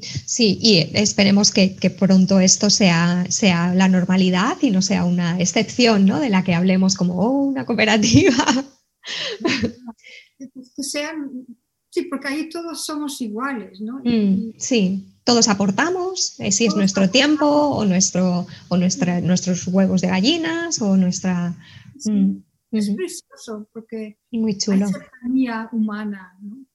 [0.00, 6.06] Sí, y esperemos que, pronto esto sea, sea, la normalidad y no sea una excepción,
[6.06, 6.20] ¿no?
[6.20, 8.36] De la que hablemos como oh, una cooperativa.
[10.76, 11.46] Que sean
[11.94, 14.00] Sí, porque ahí todos somos iguales, ¿no?
[14.02, 20.00] Mm, sí, todos aportamos, eh, si es nuestro tiempo o, nuestro, o nuestra, nuestros huevos
[20.00, 21.54] de gallinas o nuestra...
[22.04, 22.38] Mm,
[22.72, 24.86] es precioso porque muy chulo.
[24.86, 26.66] hay cercanía humana, ¿no?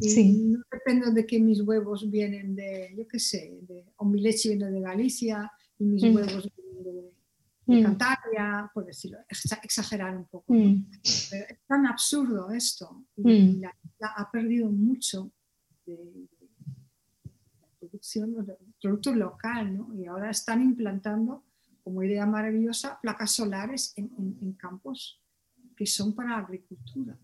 [0.00, 0.32] sí.
[0.32, 4.48] no depende de que mis huevos vienen de, yo qué sé, de, o mi leche
[4.48, 6.16] viene de Galicia y mis mm.
[6.16, 9.18] huevos vienen de, de Cantabria, por decirlo,
[9.62, 10.52] exagerar un poco.
[11.04, 11.30] es
[11.68, 13.04] tan absurdo esto.
[13.16, 15.30] Y la ha perdido mucho
[15.86, 16.28] de,
[17.60, 19.94] la producción, del producto local, ¿no?
[19.94, 21.44] Y ahora están implantando
[21.82, 25.20] como idea maravillosa placas solares en, campos
[25.76, 27.16] que son para agricultura.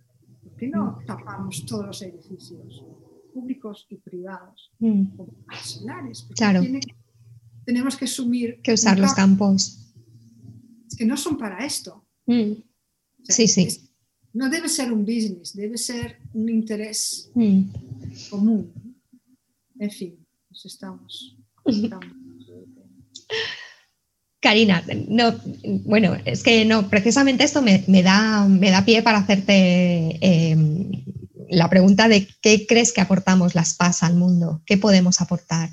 [0.42, 1.06] ¿Por qué no mm.
[1.06, 2.84] tapamos todos los edificios
[3.32, 5.16] públicos y privados mm.
[5.16, 6.28] con placas solares?
[6.36, 6.62] claro.
[7.64, 8.60] tenemos que asumir...
[8.62, 9.92] Que usar los campos.
[10.96, 12.06] que no son para esto.
[12.26, 12.52] Mm.
[13.22, 13.93] sí, sí
[14.34, 17.62] no debe ser un business, debe ser un interés mm.
[18.30, 18.72] común.
[19.78, 21.36] En fin, pues estamos.
[24.40, 25.40] Karina, no,
[25.84, 31.04] bueno, es que no, precisamente esto me, da, me da pie para hacerte em,
[31.48, 35.70] la pregunta de qué crees que aportamos las PAS al mundo, qué podemos aportar.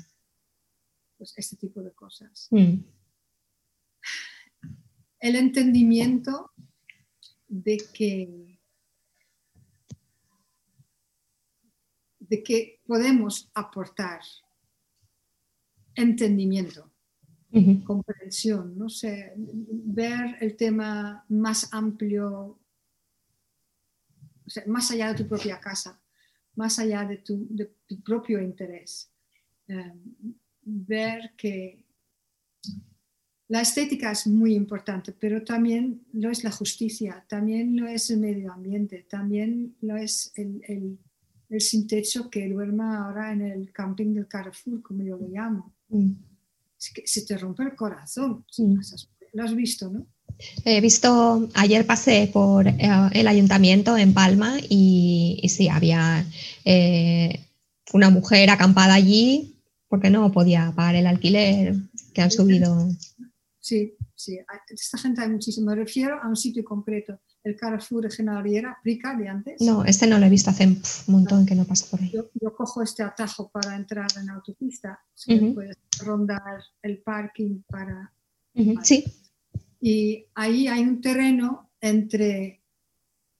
[1.18, 2.46] Pues este tipo de cosas.
[2.50, 2.76] Mm.
[5.20, 6.52] El entendimiento
[7.48, 8.51] de que
[12.32, 14.22] de que podemos aportar
[15.94, 16.90] entendimiento,
[17.84, 22.58] comprensión, no sé, ver el tema más amplio,
[24.66, 26.00] más allá de tu propia casa,
[26.54, 27.46] más allá de tu,
[28.02, 29.10] propio interés.
[29.68, 30.00] Em,
[30.62, 31.84] ver que
[33.48, 38.20] la estética es muy importante, pero también lo es la justicia, también lo es el
[38.20, 40.98] medio ambiente, también lo es el el
[41.60, 45.72] sin techo que duerma ahora en el camping del Carrefour, como yo lo llamo.
[45.88, 46.12] Mm.
[46.78, 48.44] Es que se te rompe el corazón.
[48.58, 48.78] Mm.
[49.34, 50.06] Lo has visto, ¿no?
[50.64, 52.76] He visto, ayer pasé por eh,
[53.12, 56.26] el ayuntamiento en Palma y, y sí, había
[56.64, 57.40] eh,
[57.92, 59.54] una mujer acampada allí
[59.88, 61.76] porque no podía pagar el alquiler
[62.14, 62.88] que han subido.
[63.60, 65.70] Sí, sí, esta gente hay muchísimo.
[65.70, 69.60] Me refiero a un sitio concreto el Carrefour de Genariera, Prica, de antes.
[69.60, 72.12] No, este no lo he visto hace un montón que no paso por ahí.
[72.12, 75.00] Yo, cojo este atajo para entrar en la autopista,
[75.54, 78.12] puedes rondar el parking para...
[78.82, 79.04] Sí.
[79.80, 82.62] Y ahí hay un terreno entre,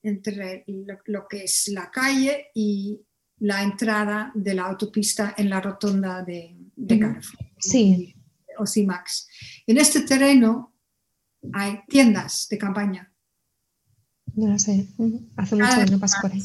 [0.02, 0.64] entre
[1.06, 3.00] lo, que es la calle y
[3.38, 7.46] la entrada de la autopista en la rotonda de, de Carrefour.
[7.58, 8.16] Sí.
[8.58, 9.28] O CIMAX.
[9.66, 10.71] En este terreno
[11.52, 13.12] hay tiendas de campaña
[14.34, 14.86] no lo sé.
[15.36, 16.42] Hace mucho que no paso por ahí.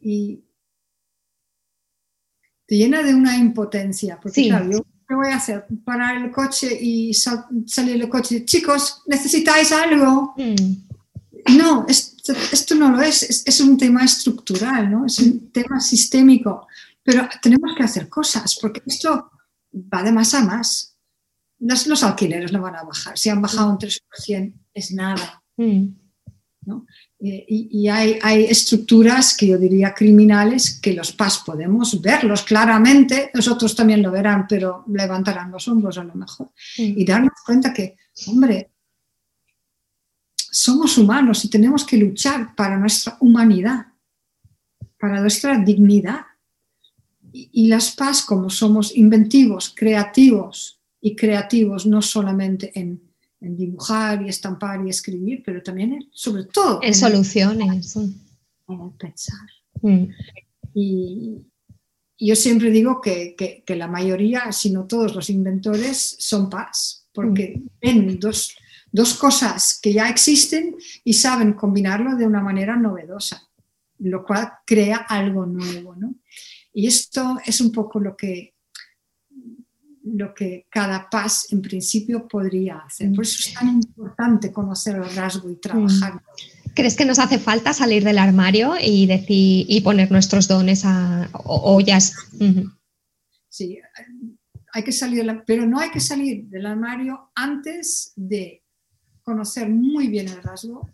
[0.00, 0.44] Y,
[2.66, 4.18] te llena de una impotencia.
[4.20, 5.66] Porque claro, yo, ¿qué voy a hacer?
[5.84, 8.44] Parar el coche y salir del coche.
[8.44, 10.34] Chicos, ¿necesitáis algo?
[10.36, 11.56] Mm.
[11.58, 13.22] No, esto, esto, no lo es.
[13.22, 13.46] es.
[13.46, 13.60] es.
[13.60, 15.04] un tema estructural, ¿no?
[15.04, 16.66] Es un tema sistémico.
[17.02, 19.30] Pero tenemos que hacer cosas, porque esto
[19.74, 20.93] va de más a más
[21.64, 23.18] los, alquileres no van a bajar.
[23.18, 25.42] Si han bajado un 3%, es nada.
[25.56, 25.86] Mm.
[27.20, 33.74] Eh, y, hay, estructuras que yo diría criminales que los PAS podemos verlos claramente, nosotros
[33.74, 36.48] también lo verán, pero levantarán los hombros a lo mejor.
[36.78, 36.98] Mm.
[36.98, 37.96] Y darnos cuenta que,
[38.26, 38.70] hombre,
[40.36, 43.86] somos humanos y tenemos que luchar para nuestra humanidad,
[44.98, 46.20] para nuestra dignidad.
[47.32, 52.98] Y, y las PAS, como somos inventivos, creativos, y creativos, no solamente en,
[53.38, 57.94] dibujar y estampar y escribir, pero también, sobre todo, en, soluciones.
[57.94, 59.46] En pensar.
[59.82, 60.04] Mm.
[60.72, 61.42] Y
[62.18, 67.68] yo siempre digo que, la mayoría, si no todos los inventores, son paz, porque mm.
[67.82, 68.56] ven dos,
[68.90, 70.74] dos cosas que ya existen
[71.04, 73.46] y saben combinarlo de una manera novedosa,
[73.98, 75.94] lo cual crea algo nuevo.
[75.96, 76.14] ¿no?
[76.72, 78.53] Y esto es un poco lo que
[80.04, 83.12] lo que cada paz en principio podría hacer.
[83.12, 86.22] Por eso es tan importante conocer el rasgo y trabajar.
[86.74, 91.30] ¿Crees que nos hace falta salir del armario y, decir, y poner nuestros dones a
[91.32, 92.14] ollas?
[93.48, 93.78] Sí,
[94.72, 98.62] hay que salir, pero no hay que salir del armario antes de
[99.22, 100.90] conocer muy bien el rasgo,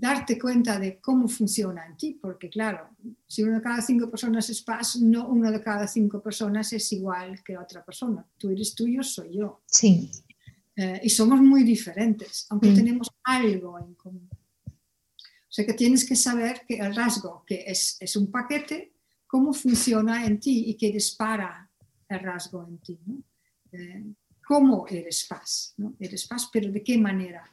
[0.00, 2.90] darte cuenta de cómo funciona en ti, porque claro,
[3.26, 6.92] si uno de cada cinco personas es paz, no uno de cada cinco personas es
[6.92, 8.24] igual que otra persona.
[8.36, 9.62] Tú eres tuyo, soy yo.
[9.66, 10.10] Sí.
[10.76, 12.74] Eh, y somos muy diferentes, aunque mm.
[12.74, 14.28] tenemos algo en común.
[14.66, 18.92] O sea que tienes que saber que el rasgo, que es, es un paquete,
[19.26, 21.68] cómo funciona en ti y qué dispara
[22.08, 23.00] el rasgo en ti.
[23.04, 23.22] ¿no?
[23.72, 24.04] Eh,
[24.46, 25.74] ¿Cómo eres paz?
[25.78, 25.94] ¿no?
[25.98, 27.50] Eres paz, pero ¿de qué manera?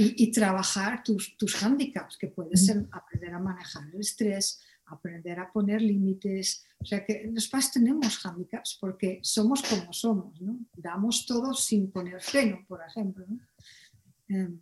[0.00, 5.50] Y, trabajar tus, tus handicaps, que puede ser aprender a manejar el estrés, aprender a
[5.50, 6.64] poner límites.
[6.78, 10.60] O sea que los PAS tenemos handicaps porque somos como somos, ¿no?
[10.76, 13.26] Damos todo sin poner freno, por ejemplo.
[14.28, 14.60] Em,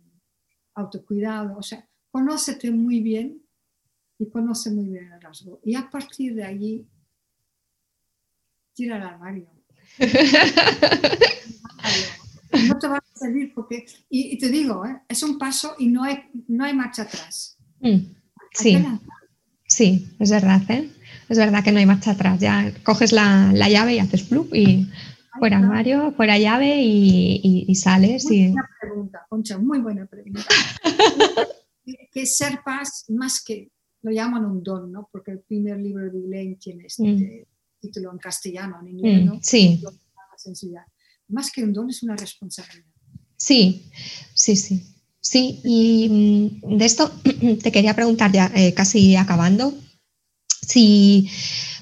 [0.73, 3.39] autocuidado, o sea, conócete muy bien
[4.17, 5.61] y conoce muy bien el rasgo.
[5.63, 6.87] Y a partir de allí,
[8.73, 9.51] tira al armario.
[12.67, 13.03] no te va
[13.53, 15.01] porque, y, te digo, ¿eh?
[15.07, 17.57] es un paso y no hay, no hay marcha atrás.
[17.79, 17.97] Mm,
[18.53, 18.85] sí,
[19.67, 20.89] sí, es verdad, ¿eh?
[21.29, 22.39] es verdad que no hay marcha atrás.
[22.39, 24.87] Ya coges la, llave y haces flup y
[25.39, 28.25] fuera armario, fuera llave y, sales.
[28.25, 30.41] Muy buena pregunta, Concha, muy buena pregunta.
[32.11, 35.09] que ser paz más que, lo llaman un don, ¿no?
[35.11, 37.79] Porque el primer libro de Elaine tiene este mm.
[37.81, 39.39] título en castellano, en inglés, mm, ¿no?
[39.41, 39.81] Sí
[41.29, 42.85] más que un don es una responsabilidad.
[43.47, 43.89] Sí,
[44.33, 44.83] sí, sí.
[45.21, 47.09] Sí, y mm, de esto
[47.63, 49.73] te quería preguntar ya eh, casi acabando,
[50.67, 51.29] si,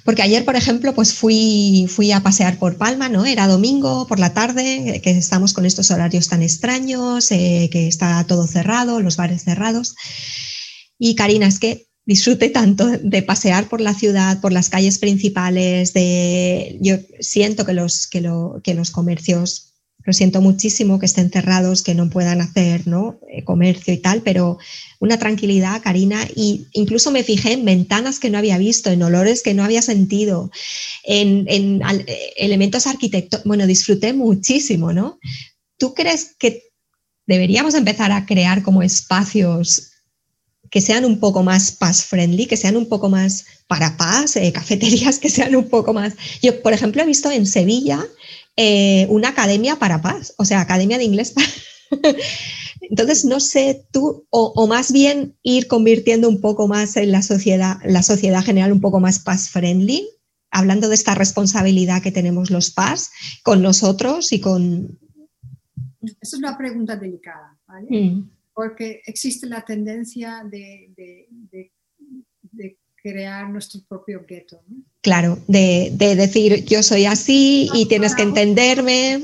[0.04, 3.26] porque ayer, por ejemplo, pues fui, fui a pasear por Palma, ¿no?
[3.26, 8.24] Era domingo por la tarde, que estamos con estos horarios tan extraños, eh, que está
[8.28, 9.96] todo cerrado, los bares cerrados.
[11.00, 15.94] Y Karina, es que disfrute tanto de pasear por la ciudad, por las calles principales,
[15.94, 18.22] de, yo siento que los, que,
[18.64, 19.75] que los comercios,
[20.06, 23.20] lo siento muchísimo que estén cerrados, que no puedan hacer ¿no?
[23.30, 24.60] Eh, comercio y tal, pero
[25.00, 29.42] una tranquilidad, Karina, y incluso me fijé en ventanas que no había visto, en olores
[29.42, 30.52] que no había sentido,
[31.04, 31.82] en, en
[32.38, 35.20] elementos arquitectónicos, bueno, disfruté muchísimo, ¿no?
[35.78, 36.64] ¿Tú crees que
[37.26, 39.92] deberíamos empezar a crear como espacios
[40.70, 44.52] que sean un poco más paz friendly, que sean un poco más para paz, eh,
[44.52, 46.14] cafeterías que sean un poco más.
[46.42, 48.06] Yo, por ejemplo, he visto en Sevilla
[48.58, 51.34] eh, una academia para paz, o sea, academia de inglés.
[52.90, 57.78] Entonces, no sé tú, o, más bien ir convirtiendo un poco más en la sociedad,
[57.84, 60.08] la sociedad general un poco más paz friendly,
[60.52, 63.12] hablando de esta responsabilidad que tenemos los PAS
[63.44, 65.00] con nosotros y con...
[66.02, 67.88] Esa es una pregunta delicada, ¿vale?
[67.90, 68.30] Mm.
[68.54, 70.94] Porque existe la tendencia de,
[72.96, 74.62] crear nuestro propio gueto.
[74.68, 74.78] ¿no?
[75.06, 79.22] Claro, de, decir yo soy así y tienes que entenderme.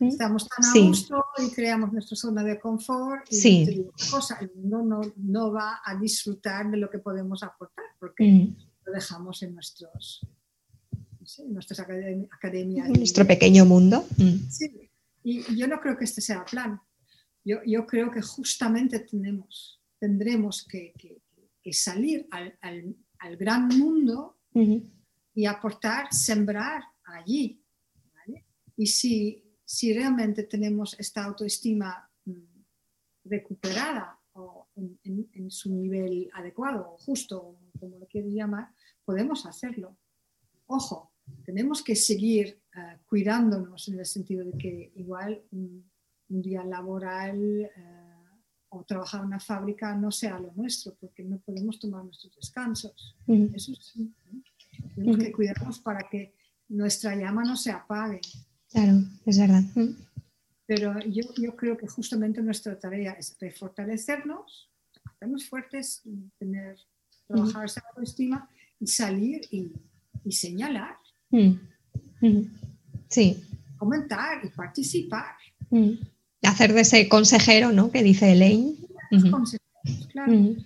[0.00, 3.86] Estamos tan a gusto y creamos nuestra zona de confort y sí.
[4.10, 8.56] cosa, el mundo no, va a disfrutar de lo que podemos aportar porque mm.
[8.86, 10.26] lo dejamos en nuestros
[11.46, 12.88] nuestras academias.
[12.88, 14.04] Nuestro pequeño mundo.
[14.16, 14.50] Mm.
[14.50, 14.90] Sí,
[15.22, 16.80] y yo no creo que este sea el plan.
[17.44, 24.38] Yo, yo creo que justamente tenemos, tendremos que, que, salir al, al, al, gran mundo
[25.34, 27.60] y aportar, sembrar allí.
[28.76, 32.32] Y si, si realmente tenemos esta autoestima mm,
[33.24, 38.72] recuperada o en, en, en, su nivel adecuado o justo, como lo quieres llamar,
[39.04, 39.96] podemos hacerlo.
[40.66, 41.12] Ojo,
[41.44, 45.92] tenemos que seguir eh, cuidándonos en el sentido de que igual un,
[46.26, 47.70] día laboral eh,
[48.70, 53.16] o trabajar en una fábrica no sea lo nuestro, porque no podemos tomar nuestros descansos.
[53.28, 54.12] Eso sí.
[54.94, 56.34] Tenemos que cuidarnos para que
[56.68, 58.20] nuestra llama no se apague.
[58.70, 59.62] Claro, es verdad.
[60.66, 64.70] Pero yo, yo creo que justamente nuestra tarea es refortalecernos,
[65.04, 66.02] hacernos fuertes,
[66.38, 66.76] tener,
[67.26, 68.48] trabajar esa autoestima
[68.80, 69.72] y salir y,
[70.24, 70.96] y señalar.
[73.08, 73.44] Sí.
[73.76, 75.36] Comentar y participar.
[76.42, 77.90] Hacer de ese consejero, ¿no?
[77.90, 78.76] Que dice Elaine.
[80.10, 80.56] claro.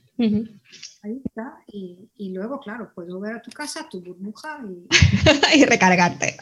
[1.02, 1.62] Ahí está.
[1.68, 4.88] Y, luego, claro, puedes volver a tu casa, tu burbuja y,
[5.60, 6.36] y recargarte.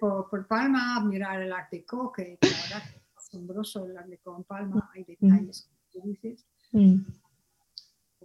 [0.00, 4.90] Por, por, Palma, mirar el Ártico, que la verdad es asombroso el Ártico en Palma,
[4.94, 6.46] hay detalles, como dices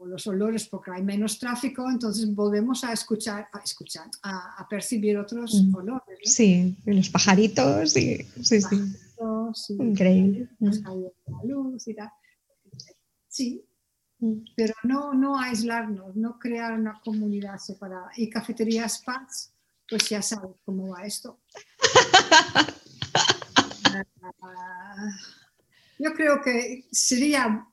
[0.06, 5.54] los olores porque hay menos tráfico, entonces volvemos a escuchar, a escuchar, a, percibir otros
[5.54, 5.76] mm.
[5.76, 6.20] olores.
[6.24, 8.78] Sí, los pajaritos, sí, sí, sí.
[9.80, 10.48] Increíble.
[10.60, 10.72] Mm.
[13.28, 13.69] Sí, mm.
[14.56, 18.12] Pero no, no aislarnos, no crear una comunidad separada.
[18.18, 19.54] Y cafeterías Paz,
[19.90, 21.40] pues ya sabes cómo va esto.
[26.00, 27.66] Yo creo que sería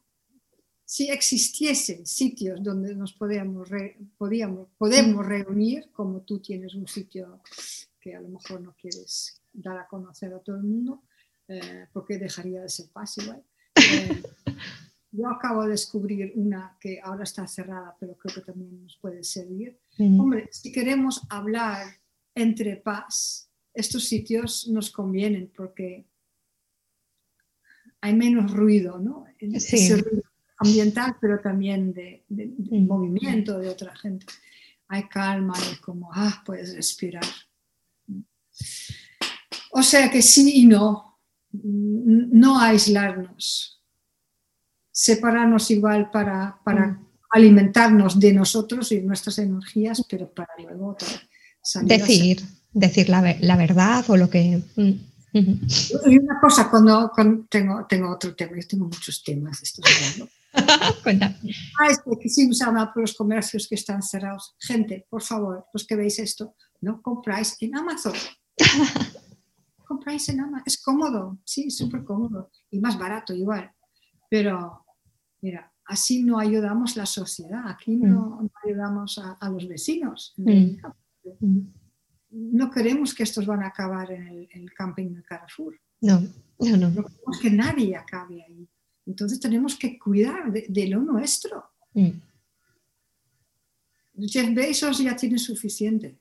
[0.85, 3.69] si existiesen sitios donde nos podíamos,
[4.17, 7.43] podíamos, podemos reunir, como tú tienes un sitio
[8.01, 11.03] que a lo mejor no quieres dar a conocer a todo el mundo,
[11.49, 13.33] eh, porque dejaría de ser fácil.
[13.75, 14.23] Eh,
[15.17, 19.25] yo acabo de descubrir una que ahora está cerrada, pero creo que también nos puede
[19.25, 19.79] servir.
[19.99, 21.87] Hombre, si queremos hablar
[22.35, 26.07] entre paz, estos sitios nos convienen porque
[28.01, 29.25] hay menos ruido, ¿no?
[29.59, 29.93] Sí
[30.59, 32.25] ambiental, pero también de,
[32.71, 34.27] movimiento de otra gente.
[34.89, 37.25] Hay calma, y como, ah, puedes respirar.
[39.73, 41.19] O sea que sí y no,
[41.53, 43.76] no aislarnos,
[44.97, 47.07] separarnos igual para, para mm.
[47.33, 50.97] alimentarnos de nosotros y nuestras energías, pero para luego
[51.83, 52.41] decir,
[52.73, 54.63] decir la, la, verdad o lo que...
[54.75, 54.93] Mm.
[56.07, 57.13] Y una cosa, cuando,
[57.51, 60.29] tengo, tengo otro tema, yo tengo muchos temas, estoy hablando.
[61.79, 64.57] Ah, es que quisimos hablar por los comercios que están cerrados.
[64.59, 68.15] Gente, por favor, los que veis esto, no compráis en Amazon.
[69.87, 70.63] compráis en Amazon.
[70.65, 72.51] Es cómodo, sí, súper cómodo.
[72.71, 73.71] Y más barato igual.
[74.31, 74.86] Pero,
[75.41, 77.69] mira, así no ayudamos la sociedad.
[77.69, 78.51] Aquí no, mm.
[78.67, 80.35] ayudamos a, los vecinos.
[80.37, 80.77] Mm.
[81.41, 81.61] Mm.
[82.31, 85.79] No queremos que estos van a acabar en el, camping de Carrefour.
[86.01, 86.21] No,
[86.61, 86.91] no, no.
[86.91, 88.69] No queremos que nadie acabe ahí.
[89.07, 91.65] Entonces tenemos que cuidar de, lo nuestro.
[91.95, 92.11] Mm.
[94.29, 96.19] Jeff Bezos ya tiene suficiente.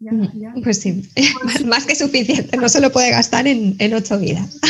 [0.00, 0.62] Mm.
[0.62, 1.02] Pues sí,
[1.66, 4.60] más que suficiente, no se lo puede gastar en, ocho vidas.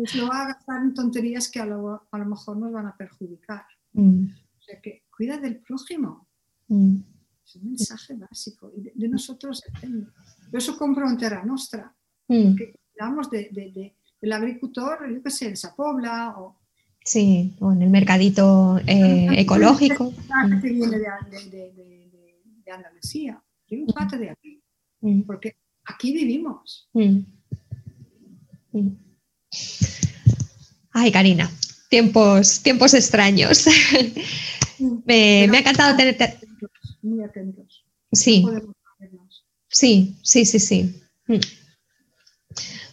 [0.00, 3.64] Pues lo va a gastar en tonterías que a lo, mejor nos van a perjudicar.
[3.92, 4.24] Mm.
[4.58, 6.26] O sea que cuida del prójimo.
[6.68, 10.06] Es un mensaje básico y de, nosotros depende.
[10.50, 11.94] Por eso compro en Terra Nostra,
[12.26, 16.56] porque cuidamos de el agricultor, yo qué sé, en Sapobla o...
[17.02, 20.12] Sí, o en el mercadito eh, ecológico.
[20.60, 21.06] Que viene de,
[22.70, 24.62] Andalucía, tiene un parte de aquí,
[25.00, 25.22] mm.
[25.22, 26.88] porque aquí vivimos.
[26.92, 27.20] Mm.
[30.92, 31.50] Ay, Karina,
[31.88, 33.66] tiempos, tiempos extraños.
[35.04, 36.38] me, ha encantado tenerte.
[37.02, 37.84] Muy atentos.
[38.12, 38.44] Sí.
[39.68, 41.02] Sí, sí, sí, sí.
[41.26, 41.36] Mm.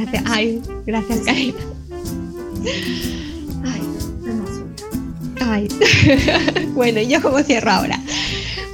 [0.04, 0.24] Gracias.
[0.28, 1.58] Ay, gracias, Karina.
[5.39, 5.68] Ay.
[6.74, 7.99] bueno, ¿y yo cómo cierro ahora?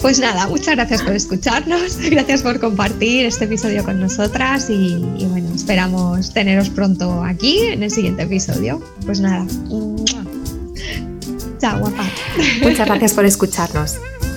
[0.01, 4.95] Pues nada, muchas gracias por escucharnos, gracias por compartir este episodio con nosotras y,
[5.29, 8.81] bueno, esperamos teneros pronto aquí en el siguiente episodio.
[9.05, 9.45] Pues nada,
[11.59, 12.05] chao guapa.
[12.61, 13.97] Muchas gracias por escucharnos.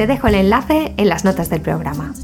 [0.00, 2.14] Te dejo el enlace en las notas del programa.